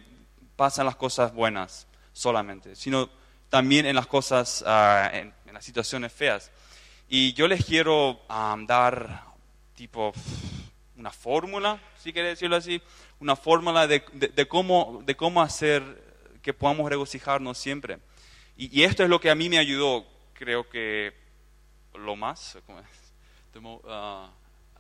pasan 0.56 0.86
las 0.86 0.96
cosas 0.98 1.34
buenas 1.34 1.88
solamente, 2.14 2.76
sino 2.76 3.10
también 3.50 3.86
en 3.86 3.96
las 3.96 4.08
cosas, 4.08 4.64
ah, 4.68 5.10
en, 5.14 5.34
en 5.48 5.54
las 5.54 5.64
situaciones 5.64 6.12
feas. 6.12 6.52
Y 7.08 7.34
yo 7.34 7.48
les 7.48 7.66
quiero 7.66 8.22
um, 8.30 8.66
dar 8.68 9.24
tipo 9.76 10.14
una 10.98 11.12
fórmula, 11.12 11.80
si 11.98 12.14
quiere 12.14 12.30
decirlo 12.30 12.58
así, 12.58 12.82
una 13.20 13.36
fórmula 13.36 13.88
de, 13.88 14.04
de- 14.14 14.28
de 14.28 14.48
cómo, 14.48 15.02
de 15.06 15.16
cómo 15.16 15.42
hacer 15.42 15.82
que 16.42 16.54
podamos 16.54 16.90
regocijarnos 16.90 17.58
siempre. 17.58 17.98
Y, 18.58 18.84
esto 18.84 19.04
es 19.04 19.10
lo 19.10 19.20
que 19.20 19.30
a 19.30 19.36
mí 19.36 19.50
me 19.50 19.58
ayudó, 19.58 20.06
creo 20.34 20.70
que 20.70 21.14
lo 21.96 22.16
más, 22.16 22.58
¿cómo 22.66 22.80
es? 22.80 22.86
Ah, 23.88 24.30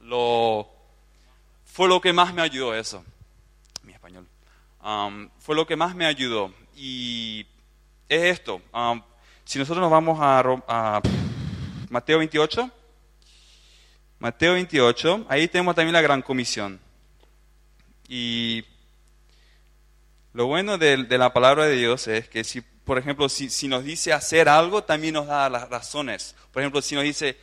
lo, 0.02 0.70
fue 1.66 1.88
lo 1.88 2.00
que 2.00 2.14
más 2.14 2.34
me 2.34 2.42
ayudó 2.42 2.76
eso, 2.76 3.04
mi 3.84 3.94
español. 3.94 4.28
Fue 5.40 5.56
lo 5.56 5.66
que 5.66 5.76
más 5.76 5.96
me 5.96 6.06
ayudó. 6.06 6.54
Y 6.76 7.46
es 8.08 8.24
esto, 8.24 8.62
um, 8.74 9.02
si 9.46 9.60
nosotros 9.60 9.82
nos 9.82 9.92
vamos 9.92 10.20
a, 10.22 10.40
a 10.68 11.02
Mateo 11.90 12.20
28, 12.20 12.72
Mateo 14.20 14.54
28, 14.54 15.26
ahí 15.30 15.48
tenemos 15.48 15.76
también 15.76 15.94
la 15.94 16.02
gran 16.02 16.22
comisión. 16.22 16.80
Y 18.08 18.64
lo 20.34 20.48
bueno 20.48 20.78
de, 20.78 21.04
de 21.04 21.18
la 21.18 21.34
palabra 21.34 21.66
de 21.66 21.76
Dios 21.76 22.08
es 22.08 22.30
que 22.30 22.44
si, 22.44 22.62
por 22.86 22.98
ejemplo, 22.98 23.30
si, 23.30 23.50
si 23.50 23.68
nos 23.68 23.84
dice 23.84 24.14
hacer 24.14 24.50
algo, 24.50 24.84
también 24.84 25.14
nos 25.14 25.28
da 25.28 25.50
las 25.50 25.70
razones. 25.70 26.36
Por 26.52 26.62
ejemplo, 26.62 26.82
si 26.82 26.96
nos 26.96 27.04
dice 27.04 27.38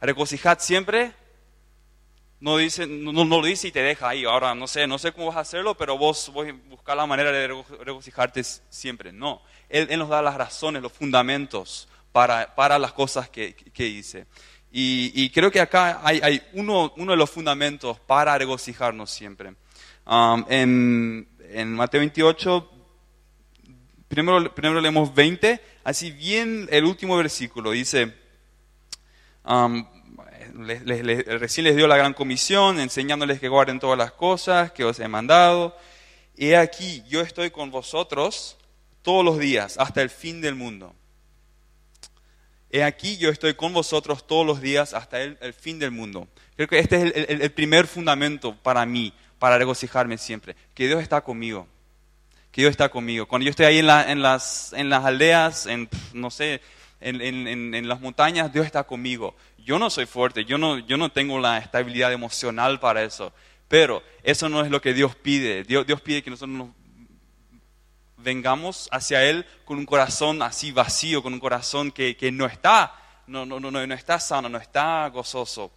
regocijad 0.00 0.58
siempre, 0.60 1.12
no, 2.40 2.56
dice, 2.56 2.86
no, 2.86 3.12
no 3.12 3.24
lo 3.40 3.44
dice 3.46 3.68
y 3.68 3.72
te 3.72 3.82
deja 3.82 4.08
ahí. 4.08 4.24
Ahora, 4.24 4.54
no 4.54 4.66
sé, 4.66 4.86
no 4.86 4.98
sé 4.98 5.12
cómo 5.12 5.26
vas 5.26 5.36
a 5.36 5.40
hacerlo, 5.40 5.76
pero 5.76 5.98
vos, 5.98 6.30
vos 6.32 6.46
buscar 6.68 6.96
la 6.96 7.04
manera 7.06 7.30
de 7.30 7.48
rego- 7.48 7.66
regocijarte 7.84 8.42
siempre. 8.44 9.12
No, 9.12 9.42
él, 9.68 9.88
Él 9.90 9.98
nos 9.98 10.08
da 10.08 10.22
las 10.22 10.36
razones, 10.36 10.80
los 10.82 10.92
fundamentos 10.92 11.86
para, 12.12 12.54
para 12.54 12.78
las 12.78 12.92
cosas 12.92 13.28
que, 13.28 13.54
que 13.54 13.84
dice. 13.84 14.26
Y, 14.72 15.12
y 15.14 15.30
creo 15.30 15.50
que 15.50 15.60
acá 15.60 16.00
hay, 16.02 16.20
hay 16.22 16.42
uno, 16.54 16.92
uno 16.96 17.12
de 17.12 17.18
los 17.18 17.28
fundamentos 17.28 17.98
para 18.00 18.38
regocijarnos 18.38 19.10
siempre. 19.10 19.54
Um, 20.06 20.44
en, 20.48 21.28
en 21.50 21.74
Mateo 21.74 22.00
28, 22.00 22.70
primero, 24.10 24.52
primero 24.52 24.80
leemos 24.80 25.14
20, 25.14 25.60
así 25.84 26.10
bien 26.10 26.68
el 26.72 26.84
último 26.84 27.16
versículo, 27.16 27.70
dice, 27.70 28.12
um, 29.44 29.86
recién 30.52 31.64
les 31.64 31.76
dio 31.76 31.86
la 31.86 31.96
gran 31.96 32.12
comisión, 32.12 32.80
enseñándoles 32.80 33.38
que 33.38 33.48
guarden 33.48 33.78
todas 33.78 33.96
las 33.96 34.10
cosas 34.10 34.72
que 34.72 34.84
os 34.84 34.98
he 34.98 35.06
mandado. 35.06 35.76
He 36.36 36.56
aquí, 36.56 37.04
yo 37.08 37.20
estoy 37.20 37.52
con 37.52 37.70
vosotros 37.70 38.58
todos 39.02 39.24
los 39.24 39.38
días, 39.38 39.78
hasta 39.78 40.02
el 40.02 40.10
fin 40.10 40.40
del 40.40 40.56
mundo. 40.56 40.92
He 42.68 42.82
aquí, 42.82 43.16
yo 43.16 43.30
estoy 43.30 43.54
con 43.54 43.72
vosotros 43.72 44.26
todos 44.26 44.44
los 44.44 44.60
días, 44.60 44.92
hasta 44.92 45.22
el, 45.22 45.54
fin 45.54 45.78
del 45.78 45.92
mundo. 45.92 46.26
Creo 46.56 46.66
que 46.66 46.80
este 46.80 47.30
es 47.30 47.40
el 47.40 47.52
primer 47.52 47.86
fundamento 47.86 48.56
para 48.56 48.84
mí, 48.86 49.12
para 49.38 49.56
regocijarme 49.56 50.18
siempre, 50.18 50.56
que 50.74 50.88
Dios 50.88 51.00
está 51.00 51.20
conmigo 51.20 51.68
que 52.50 52.62
Dios 52.62 52.70
está 52.70 52.88
conmigo. 52.88 53.26
Cuando 53.26 53.44
yo 53.44 53.50
estoy 53.50 53.66
ahí 53.66 53.78
en, 53.78 53.88
en 53.90 54.22
las, 54.22 54.72
en 54.72 54.88
las 54.90 55.04
aldeas, 55.04 55.66
en, 55.66 55.88
no 56.12 56.30
sé, 56.30 56.60
en, 57.00 57.20
en- 57.20 57.74
en- 57.74 57.88
las 57.88 58.00
montañas, 58.00 58.52
Dios 58.52 58.66
está 58.66 58.84
conmigo. 58.84 59.34
Yo 59.58 59.78
no 59.78 59.90
soy 59.90 60.06
fuerte, 60.06 60.44
yo 60.44 60.58
no, 60.58 60.78
yo 60.78 60.96
no 60.96 61.10
tengo 61.12 61.38
la 61.38 61.58
estabilidad 61.58 62.12
emocional 62.12 62.80
para 62.80 63.02
eso, 63.02 63.32
pero 63.68 64.02
eso 64.22 64.48
no 64.48 64.62
es 64.64 64.70
lo 64.70 64.80
que 64.80 64.94
Dios 64.94 65.14
pide. 65.14 65.64
Dios, 65.64 65.86
Dios 65.86 66.00
pide 66.00 66.22
que 66.22 66.30
nosotros 66.30 66.56
nos 66.56 66.68
vengamos 68.16 68.88
hacia 68.92 69.24
Él 69.24 69.46
con 69.64 69.78
un 69.78 69.86
corazón 69.86 70.42
así 70.42 70.72
vacío, 70.72 71.22
con 71.22 71.32
un 71.32 71.40
corazón 71.40 71.90
que, 71.90 72.16
que 72.16 72.30
no 72.32 72.46
está, 72.46 72.94
no, 73.26 73.46
no, 73.46 73.60
no, 73.60 73.70
no 73.70 73.94
está 73.94 74.18
sano, 74.18 74.48
no 74.48 74.58
está 74.58 75.08
gozoso 75.08 75.70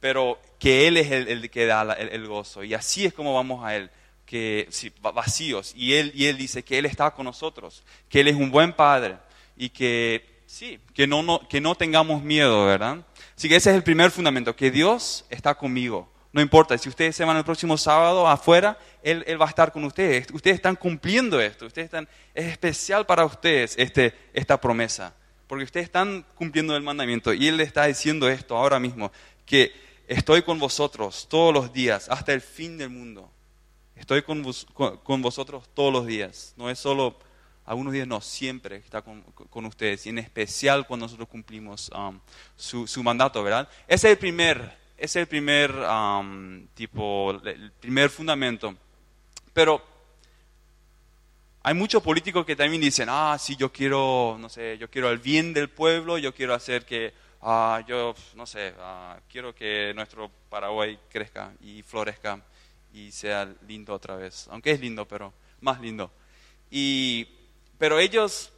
pero 0.00 0.40
que 0.58 0.88
Él 0.88 0.96
es 0.96 1.12
el, 1.12 1.28
el 1.28 1.48
que 1.48 1.64
da 1.64 1.82
el, 1.92 2.08
el 2.08 2.26
gozo. 2.26 2.64
Y 2.64 2.74
así 2.74 3.04
es 3.06 3.14
como 3.14 3.34
vamos 3.34 3.64
a 3.64 3.76
Él, 3.76 3.88
que 4.32 4.66
vacíos. 5.02 5.74
Y 5.76 5.92
él, 5.92 6.10
y 6.14 6.24
él 6.24 6.38
dice 6.38 6.62
que 6.62 6.78
Él 6.78 6.86
está 6.86 7.10
con 7.10 7.26
nosotros, 7.26 7.84
que 8.08 8.20
Él 8.20 8.28
es 8.28 8.34
un 8.34 8.50
buen 8.50 8.72
Padre 8.72 9.18
y 9.58 9.68
que 9.68 10.40
sí, 10.46 10.80
que 10.94 11.06
no, 11.06 11.46
que 11.50 11.60
no 11.60 11.74
tengamos 11.74 12.22
miedo, 12.22 12.64
¿verdad? 12.64 13.04
Así 13.36 13.46
que 13.46 13.56
ese 13.56 13.68
es 13.68 13.76
el 13.76 13.82
primer 13.82 14.10
fundamento, 14.10 14.56
que 14.56 14.70
Dios 14.70 15.26
está 15.28 15.54
conmigo. 15.54 16.10
No 16.32 16.40
importa, 16.40 16.78
si 16.78 16.88
ustedes 16.88 17.14
se 17.14 17.26
van 17.26 17.36
el 17.36 17.44
próximo 17.44 17.76
sábado 17.76 18.26
afuera, 18.26 18.78
Él, 19.02 19.22
él 19.26 19.38
va 19.38 19.44
a 19.44 19.50
estar 19.50 19.70
con 19.70 19.84
ustedes. 19.84 20.28
Ustedes 20.32 20.56
están 20.56 20.76
cumpliendo 20.76 21.38
esto, 21.38 21.66
ustedes 21.66 21.84
están, 21.84 22.08
es 22.34 22.46
especial 22.46 23.04
para 23.04 23.26
ustedes 23.26 23.74
este, 23.76 24.14
esta 24.32 24.58
promesa 24.58 25.14
porque 25.46 25.64
ustedes 25.64 25.84
están 25.84 26.24
cumpliendo 26.34 26.74
el 26.74 26.82
mandamiento 26.82 27.34
y 27.34 27.48
Él 27.48 27.60
está 27.60 27.84
diciendo 27.84 28.26
esto 28.26 28.56
ahora 28.56 28.80
mismo, 28.80 29.12
que 29.44 29.70
estoy 30.06 30.40
con 30.40 30.58
vosotros 30.58 31.26
todos 31.28 31.52
los 31.52 31.74
días, 31.74 32.08
hasta 32.08 32.32
el 32.32 32.40
fin 32.40 32.78
del 32.78 32.88
mundo. 32.88 33.30
Estoy 33.96 34.22
con, 34.22 34.42
vos- 34.42 34.66
con- 34.74 35.22
vosotros 35.22 35.68
todos 35.74 35.92
los 35.92 36.06
días. 36.06 36.54
No 36.56 36.70
es 36.70 36.78
solo 36.78 37.18
algunos 37.64 37.92
días, 37.92 38.06
no, 38.06 38.20
siempre 38.20 38.76
está 38.76 39.02
con, 39.02 39.22
con 39.22 39.64
ustedes. 39.66 40.06
Y 40.06 40.08
en 40.08 40.18
especial 40.18 40.86
cuando 40.86 41.06
nosotros 41.06 41.28
cumplimos 41.28 41.90
um, 41.90 42.18
su, 42.56 42.86
su 42.86 43.02
mandato, 43.02 43.42
¿verdad? 43.42 43.68
Es 43.86 44.02
el 44.04 44.18
primer, 44.18 44.76
es 44.96 45.14
el 45.16 45.26
primer 45.26 45.72
um, 45.72 46.66
tipo, 46.74 47.30
el 47.44 47.70
primer 47.72 48.10
fundamento. 48.10 48.74
Pero 49.52 49.82
hay 51.62 51.74
muchos 51.74 52.02
políticos 52.02 52.44
que 52.44 52.56
también 52.56 52.82
dicen, 52.82 53.08
ah, 53.10 53.36
sí, 53.38 53.54
yo 53.54 53.70
quiero, 53.70 54.36
no 54.40 54.48
sé, 54.48 54.76
yo 54.78 54.90
quiero 54.90 55.10
el 55.10 55.18
bien 55.18 55.52
del 55.54 55.68
pueblo, 55.70 56.18
yo 56.18 56.34
quiero 56.34 56.54
hacer 56.54 56.84
que, 56.84 57.14
ah, 57.42 57.84
yo, 57.86 58.16
no 58.34 58.46
sé, 58.46 58.74
ah, 58.80 59.20
quiero 59.30 59.54
que 59.54 59.92
nuestro 59.94 60.28
Paraguay 60.48 60.98
crezca 61.08 61.52
y 61.60 61.82
florezca 61.82 62.40
y 62.92 63.10
sea 63.10 63.52
lindo 63.66 63.94
otra 63.94 64.16
vez. 64.16 64.48
Aunque 64.50 64.72
es 64.72 64.80
lindo, 64.80 65.06
pero 65.06 65.32
más 65.60 65.80
lindo. 65.80 66.10
Y, 66.70 67.26
pero 67.78 67.98
ellos, 67.98 68.52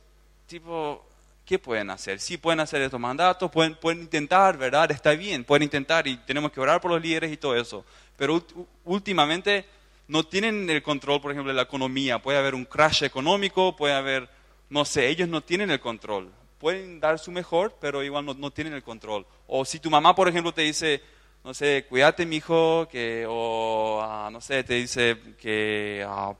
tipo, 0.46 1.06
¿qué 1.44 1.58
pueden 1.58 1.90
hacer? 1.90 2.20
Sí 2.20 2.36
pueden 2.36 2.60
hacer 2.60 2.82
estos 2.82 3.00
mandatos, 3.00 3.50
pueden, 3.50 3.74
pueden 3.74 4.00
intentar, 4.00 4.56
¿verdad? 4.56 4.90
Está 4.90 5.12
bien, 5.12 5.44
pueden 5.44 5.64
intentar 5.64 6.06
y 6.06 6.16
tenemos 6.18 6.52
que 6.52 6.60
orar 6.60 6.80
por 6.80 6.90
los 6.90 7.02
líderes 7.02 7.32
y 7.32 7.36
todo 7.36 7.56
eso. 7.56 7.84
Pero 8.16 8.44
últimamente 8.84 9.66
no 10.08 10.24
tienen 10.24 10.68
el 10.68 10.82
control, 10.82 11.20
por 11.20 11.32
ejemplo, 11.32 11.52
de 11.52 11.56
la 11.56 11.62
economía. 11.62 12.20
Puede 12.20 12.38
haber 12.38 12.54
un 12.54 12.64
crash 12.64 13.02
económico, 13.04 13.76
puede 13.76 13.94
haber, 13.94 14.28
no 14.70 14.84
sé, 14.84 15.08
ellos 15.08 15.28
no 15.28 15.42
tienen 15.42 15.70
el 15.70 15.80
control. 15.80 16.30
Pueden 16.58 17.00
dar 17.00 17.18
su 17.18 17.30
mejor, 17.30 17.76
pero 17.80 18.02
igual 18.02 18.24
no, 18.24 18.34
no 18.34 18.50
tienen 18.50 18.72
el 18.72 18.82
control. 18.82 19.26
O 19.46 19.64
si 19.64 19.80
tu 19.80 19.90
mamá, 19.90 20.14
por 20.14 20.28
ejemplo, 20.28 20.52
te 20.52 20.62
dice, 20.62 21.02
no 21.44 21.52
sé, 21.52 21.84
cuídate, 21.88 22.24
mijo, 22.24 22.88
que, 22.90 23.26
o, 23.28 24.00
ah, 24.02 24.30
no 24.32 24.40
sé, 24.40 24.64
te 24.64 24.74
dice 24.74 25.16
que, 25.38 26.04
ah, 26.08 26.34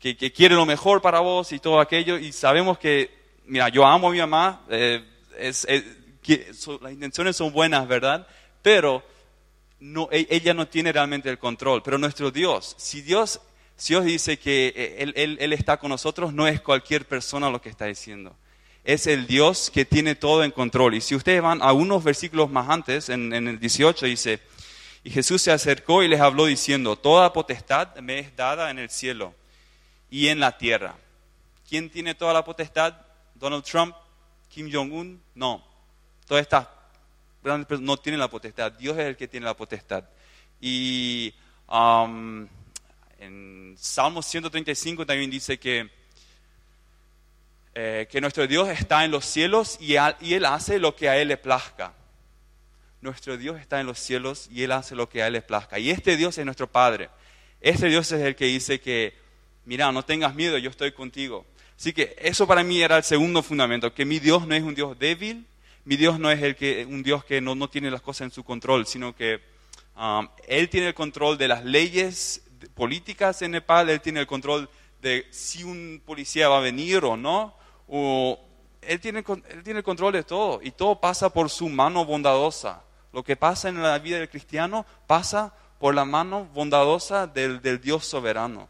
que, 0.00 0.16
que 0.16 0.32
quiere 0.32 0.56
lo 0.56 0.66
mejor 0.66 1.00
para 1.00 1.20
vos 1.20 1.52
y 1.52 1.60
todo 1.60 1.78
aquello, 1.80 2.18
y 2.18 2.32
sabemos 2.32 2.76
que, 2.78 3.10
mira, 3.46 3.68
yo 3.68 3.86
amo 3.86 4.08
a 4.08 4.10
mi 4.12 4.18
mamá, 4.18 4.62
eh, 4.68 5.04
es, 5.38 5.66
que 6.22 6.50
las 6.80 6.92
intenciones 6.92 7.36
son 7.36 7.52
buenas, 7.52 7.86
¿verdad? 7.86 8.26
Pero 8.62 9.02
e- 10.10 10.26
ella 10.30 10.54
no 10.54 10.66
tiene 10.68 10.92
realmente 10.92 11.28
el 11.30 11.38
control. 11.38 11.82
Pero 11.82 11.98
nuestro 11.98 12.30
Dios, 12.30 12.74
si 12.78 13.00
Dios, 13.00 13.40
si 13.76 13.92
Dios 13.94 14.04
dice 14.04 14.38
que 14.38 14.72
eh, 14.74 14.96
él, 14.98 15.12
él- 15.16 15.36
Él 15.40 15.52
está 15.52 15.76
con 15.78 15.88
nosotros, 15.90 16.32
no 16.32 16.46
es 16.46 16.60
cualquier 16.60 17.06
persona 17.06 17.50
lo 17.50 17.60
que 17.60 17.68
está 17.68 17.86
diciendo. 17.86 18.36
Es 18.84 19.06
el 19.06 19.26
Dios 19.26 19.70
que 19.70 19.84
tiene 19.84 20.14
todo 20.14 20.42
en 20.42 20.50
control. 20.50 20.94
Y 20.94 21.00
si 21.00 21.14
ustedes 21.14 21.40
van 21.40 21.62
a 21.62 21.72
unos 21.72 22.02
versículos 22.02 22.50
más 22.50 22.68
antes, 22.68 23.08
en, 23.08 23.32
el 23.32 23.58
18 23.60 24.06
dice, 24.06 24.40
y 25.04 25.10
Jesús 25.10 25.42
se 25.42 25.52
acercó 25.52 26.02
y 26.02 26.08
les 26.08 26.20
habló 26.20 26.46
diciendo, 26.46 26.96
toda 26.96 27.32
potestad 27.32 27.96
me 27.96 28.18
es 28.18 28.36
dada 28.36 28.70
en 28.70 28.78
el 28.78 28.90
cielo 28.90 29.34
y 30.10 30.28
en 30.28 30.40
la 30.40 30.58
tierra. 30.58 30.96
¿Quién 31.68 31.90
tiene 31.90 32.14
toda 32.14 32.32
la 32.32 32.44
potestad? 32.44 32.94
¿Donald 33.34 33.64
Trump? 33.64 33.94
¿Kim 34.48 34.70
Jong-un? 34.70 35.22
No. 35.34 35.64
Todas 36.26 36.42
estas 36.42 36.68
grandes 37.42 37.66
personas 37.66 37.86
no 37.86 37.96
tienen 37.96 38.20
la 38.20 38.28
potestad. 38.28 38.72
Dios 38.72 38.98
es 38.98 39.06
el 39.06 39.16
que 39.16 39.28
tiene 39.28 39.46
la 39.46 39.56
potestad. 39.56 40.04
Y 40.60 41.32
um, 41.68 42.46
en 43.18 43.74
Salmo 43.78 44.22
135 44.22 45.06
también 45.06 45.30
dice 45.30 45.58
que, 45.58 45.90
eh, 47.74 48.06
que 48.10 48.20
nuestro 48.20 48.46
Dios 48.46 48.68
está 48.68 49.04
en 49.04 49.10
los 49.10 49.24
cielos 49.24 49.78
y, 49.80 49.94
Él 49.94 50.44
hace 50.44 50.78
lo 50.78 50.94
que 50.94 51.08
a 51.08 51.16
Él 51.16 51.28
le 51.28 51.38
plazca. 51.38 51.94
Nuestro 53.00 53.36
Dios 53.36 53.58
está 53.60 53.80
en 53.80 53.86
los 53.86 53.98
cielos 53.98 54.48
y 54.52 54.62
Él 54.62 54.72
hace 54.72 54.94
lo 54.94 55.08
que 55.08 55.22
a 55.22 55.28
Él 55.28 55.32
le 55.32 55.42
plazca. 55.42 55.78
Y 55.78 55.90
este 55.90 56.16
Dios 56.16 56.36
es 56.36 56.44
nuestro 56.44 56.66
Padre. 56.70 57.08
Este 57.60 57.88
Dios 57.88 58.12
es 58.12 58.20
el 58.20 58.36
que 58.36 58.44
dice 58.44 58.80
que, 58.80 59.14
mira, 59.64 59.90
no 59.90 60.04
tengas 60.04 60.34
miedo, 60.34 60.58
yo 60.58 60.68
estoy 60.68 60.92
contigo. 60.92 61.46
Así 61.78 61.92
que 61.92 62.14
eso 62.18 62.46
para 62.46 62.62
mí 62.62 62.82
era 62.82 62.98
el 62.98 63.04
segundo 63.04 63.42
fundamento, 63.42 63.94
que 63.94 64.04
mi 64.04 64.18
Dios 64.18 64.46
no 64.46 64.54
es 64.54 64.62
un 64.62 64.74
Dios 64.74 64.98
débil, 64.98 65.46
mi 65.84 65.96
Dios 65.96 66.18
no 66.18 66.30
es 66.30 66.42
el 66.42 66.54
que, 66.54 66.84
un 66.84 67.02
Dios 67.02 67.24
que 67.24 67.40
no, 67.40 67.54
no 67.54 67.70
tiene 67.70 67.90
las 67.90 68.02
cosas 68.02 68.26
en 68.26 68.30
su 68.30 68.44
control, 68.44 68.86
sino 68.86 69.16
que 69.16 69.40
um, 69.96 70.28
Él 70.46 70.68
tiene 70.68 70.88
el 70.88 70.94
control 70.94 71.38
de 71.38 71.48
las 71.48 71.64
leyes 71.64 72.42
políticas 72.74 73.42
en 73.42 73.52
Nepal, 73.52 73.88
Él 73.90 74.00
tiene 74.00 74.20
el 74.20 74.26
control 74.26 74.68
de 75.00 75.26
si 75.30 75.64
un 75.64 76.02
policía 76.04 76.48
va 76.48 76.58
a 76.58 76.60
venir 76.60 77.04
o 77.04 77.16
no, 77.16 77.56
o 77.94 78.40
él 78.80 79.00
tiene, 79.00 79.22
él 79.50 79.62
tiene 79.62 79.82
control 79.82 80.14
de 80.14 80.22
todo 80.22 80.60
y 80.62 80.70
todo 80.70 80.98
pasa 80.98 81.28
por 81.28 81.50
su 81.50 81.68
mano 81.68 82.06
bondadosa. 82.06 82.82
Lo 83.12 83.22
que 83.22 83.36
pasa 83.36 83.68
en 83.68 83.82
la 83.82 83.98
vida 83.98 84.18
del 84.18 84.30
cristiano 84.30 84.86
pasa 85.06 85.52
por 85.78 85.94
la 85.94 86.06
mano 86.06 86.46
bondadosa 86.54 87.26
del, 87.26 87.60
del 87.60 87.82
Dios 87.82 88.06
soberano. 88.06 88.66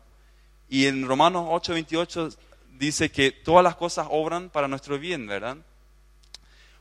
Y 0.69 0.87
en 0.87 1.07
Romanos 1.07 1.47
8:28 1.49 2.37
dice 2.73 3.13
que 3.13 3.31
todas 3.31 3.63
las 3.63 3.77
cosas 3.77 4.09
obran 4.11 4.51
para 4.51 4.67
nuestro 4.67 4.99
bien, 4.99 5.29
¿verdad? 5.29 5.57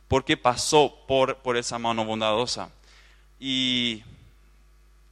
Porque 0.08 0.36
pasó 0.36 0.96
por, 1.08 1.38
por 1.38 1.58
esa 1.58 1.78
mano 1.78 2.06
bondadosa. 2.06 2.72
Y 3.40 4.04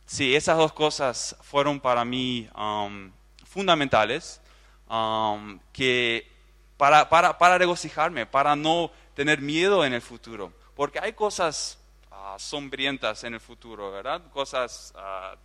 sí, 0.07 0.35
esas 0.35 0.57
dos 0.57 0.73
cosas 0.73 1.35
fueron 1.41 1.79
para 1.79 2.03
mí 2.03 2.49
um, 2.57 3.11
fundamentales, 3.45 4.41
um, 4.89 5.59
que 5.71 6.38
para, 6.79 7.09
para, 7.09 7.37
para, 7.37 7.57
regocijarme, 7.57 8.25
para 8.25 8.55
no 8.55 8.89
tener 9.13 9.41
miedo 9.41 9.83
en 9.83 9.91
el 9.91 10.01
futuro. 10.01 10.53
Porque 10.77 10.97
hay 10.97 11.11
cosas 11.11 11.77
uh, 12.09 12.39
sombrientas 12.39 13.25
en 13.25 13.33
el 13.33 13.41
futuro, 13.41 13.91
¿verdad? 13.91 14.21
Cosas 14.31 14.93
uh, 14.95 15.37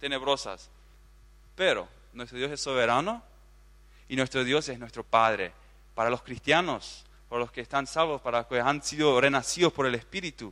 tenebrosas. 0.00 0.70
Pero 1.54 1.86
nuestro 2.14 2.38
Dios 2.38 2.50
es 2.50 2.62
soberano 2.62 3.22
y 4.08 4.16
nuestro 4.16 4.42
Dios 4.42 4.66
es 4.70 4.78
nuestro 4.78 5.04
Padre. 5.04 5.52
Para 5.94 6.08
los 6.08 6.22
cristianos, 6.22 7.04
para 7.28 7.40
los 7.40 7.52
que 7.52 7.60
están 7.60 7.86
salvos, 7.86 8.22
para 8.22 8.38
los 8.38 8.46
que 8.46 8.58
han 8.58 8.82
sido 8.82 9.20
renacidos 9.20 9.70
por 9.70 9.84
el 9.84 9.94
Espíritu, 9.94 10.50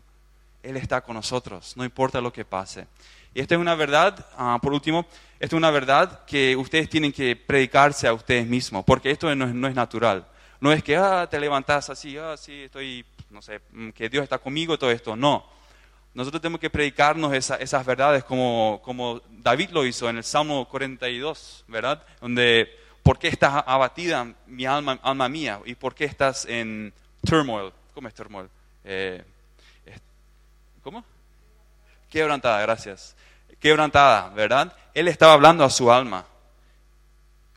Él 0.63 0.77
está 0.77 1.01
con 1.01 1.15
nosotros, 1.15 1.75
no 1.75 1.87
importa 1.87 2.21
lo 2.21 2.31
que 2.31 2.45
pase. 2.45 2.87
Y 3.33 3.41
esta 3.41 3.55
es 3.55 3.61
una 3.63 3.77
verdad, 3.77 4.27
uh, 4.39 4.61
por 4.61 4.75
último, 4.75 5.07
esta 5.43 5.57
es 5.57 5.59
una 5.59 5.73
verdad 5.73 6.25
que 6.25 6.55
ustedes 6.55 6.89
tienen 6.89 7.11
que 7.11 7.35
predicarse 7.35 8.07
a 8.07 8.13
ustedes 8.13 8.47
mismos, 8.47 8.85
porque 8.85 9.11
esto 9.11 9.35
no 9.35 9.67
es, 9.67 9.75
natural. 9.75 10.25
No 10.61 10.73
es 10.73 10.85
que 10.85 10.97
ah, 10.97 11.27
te 11.29 11.41
levantas 11.41 11.91
así, 11.91 12.17
ah, 12.17 12.37
sí, 12.37 12.63
estoy, 12.63 13.05
no 13.29 13.43
sé, 13.43 13.61
mm, 13.73 13.89
que 13.89 14.09
Dios 14.09 14.23
está 14.23 14.39
conmigo, 14.39 14.79
todo 14.79 14.93
esto. 14.93 15.17
No. 15.17 15.45
Nosotros 16.15 16.41
tenemos 16.41 16.61
que 16.61 16.71
predicarnos 16.71 17.35
esa, 17.35 17.57
esas 17.57 17.85
verdades 17.85 18.23
como, 18.23 19.21
David 19.31 19.71
lo 19.71 19.85
hizo 19.85 20.09
en 20.09 20.19
el 20.19 20.23
Salmo 20.23 20.69
42, 20.69 21.65
¿verdad? 21.67 22.01
Donde 22.21 22.79
¿Por 23.03 23.19
qué 23.19 23.27
estás 23.27 23.65
abatida, 23.67 24.33
mi 24.47 24.65
alma, 24.65 25.01
alma 25.03 25.29
mía? 25.29 25.61
¿Y 25.65 25.75
por 25.75 25.93
qué 25.93 26.05
estás 26.05 26.45
en 26.45 26.93
turmoil? 27.27 27.73
¿Cómo 27.95 28.07
es 28.07 28.15
turmoil? 28.15 28.49
Eh, 28.85 29.25
¿Cómo? 30.85 31.05
Quebrantada, 32.09 32.63
gracias. 32.63 33.17
Quebrantada, 33.63 34.29
¿verdad? 34.31 34.77
Él 34.93 35.07
estaba 35.07 35.35
hablando 35.35 35.63
a 35.63 35.71
su 35.71 35.93
alma. 35.93 36.27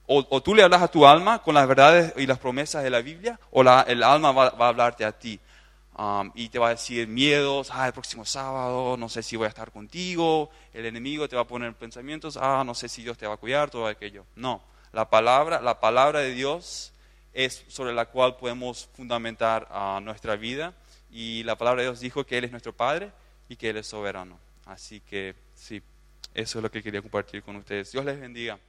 O, 0.06 0.40
tú 0.40 0.54
le 0.54 0.62
hablas 0.62 0.84
a 0.84 0.88
tu 0.88 1.04
alma 1.04 1.42
con 1.42 1.56
las 1.56 1.68
verdades 1.68 2.14
y 2.16 2.28
las 2.28 2.38
promesas 2.38 2.84
de 2.84 2.92
la 2.92 3.02
Biblia, 3.02 3.40
o 3.50 3.64
la, 3.64 3.82
el 3.88 4.04
alma 4.04 4.32
va, 4.32 4.46
a 4.50 4.68
hablarte 4.68 5.04
a 5.04 5.12
ti. 5.12 5.40
Um, 5.98 6.32
y 6.36 6.50
te 6.50 6.60
va 6.60 6.68
a 6.68 6.70
decir 6.72 7.08
miedos, 7.08 7.72
ah, 7.74 7.88
el 7.88 7.94
próximo 7.94 8.24
sábado, 8.24 8.98
no 8.98 9.10
sé 9.10 9.24
si 9.24 9.36
voy 9.36 9.46
a 9.46 9.50
estar 9.50 9.72
contigo, 9.72 10.52
el 10.74 10.86
enemigo 10.86 11.28
te 11.28 11.36
va 11.36 11.42
a 11.42 11.48
poner 11.48 11.74
pensamientos, 11.74 12.38
ah, 12.40 12.62
no 12.64 12.76
sé 12.76 12.88
si 12.88 13.02
Dios 13.02 13.18
te 13.18 13.26
va 13.26 13.34
a 13.34 13.38
cuidar, 13.38 13.72
todo 13.72 13.88
aquello. 13.88 14.28
No, 14.36 14.62
la 14.94 15.10
palabra, 15.10 15.60
la 15.60 15.80
palabra 15.80 16.20
de 16.20 16.36
Dios 16.36 16.94
es 17.34 17.66
sobre 17.68 17.94
la 17.94 18.06
cual 18.06 18.36
podemos 18.36 18.90
fundamentar 18.94 19.68
uh, 19.72 20.00
nuestra 20.02 20.36
vida 20.36 20.76
y 21.10 21.42
la 21.44 21.56
palabra 21.56 21.82
de 21.82 21.88
Dios 21.88 22.00
dijo 22.00 22.26
que 22.26 22.38
Él 22.38 22.44
es 22.44 22.52
nuestro 22.52 22.74
Padre 22.74 23.12
y 23.50 23.56
que 23.56 23.72
Él 23.72 23.78
es 23.78 23.88
soberano. 23.88 24.38
Así 24.66 25.00
que 25.00 25.34
sí, 25.56 25.82
eso 26.36 26.60
es 26.60 26.64
lo 26.64 26.70
que 26.70 26.84
quería 26.84 27.02
compartir 27.02 27.42
con 27.42 27.56
ustedes. 27.56 27.92
Dios 27.92 28.06
les 28.06 28.20
bendiga. 28.20 28.60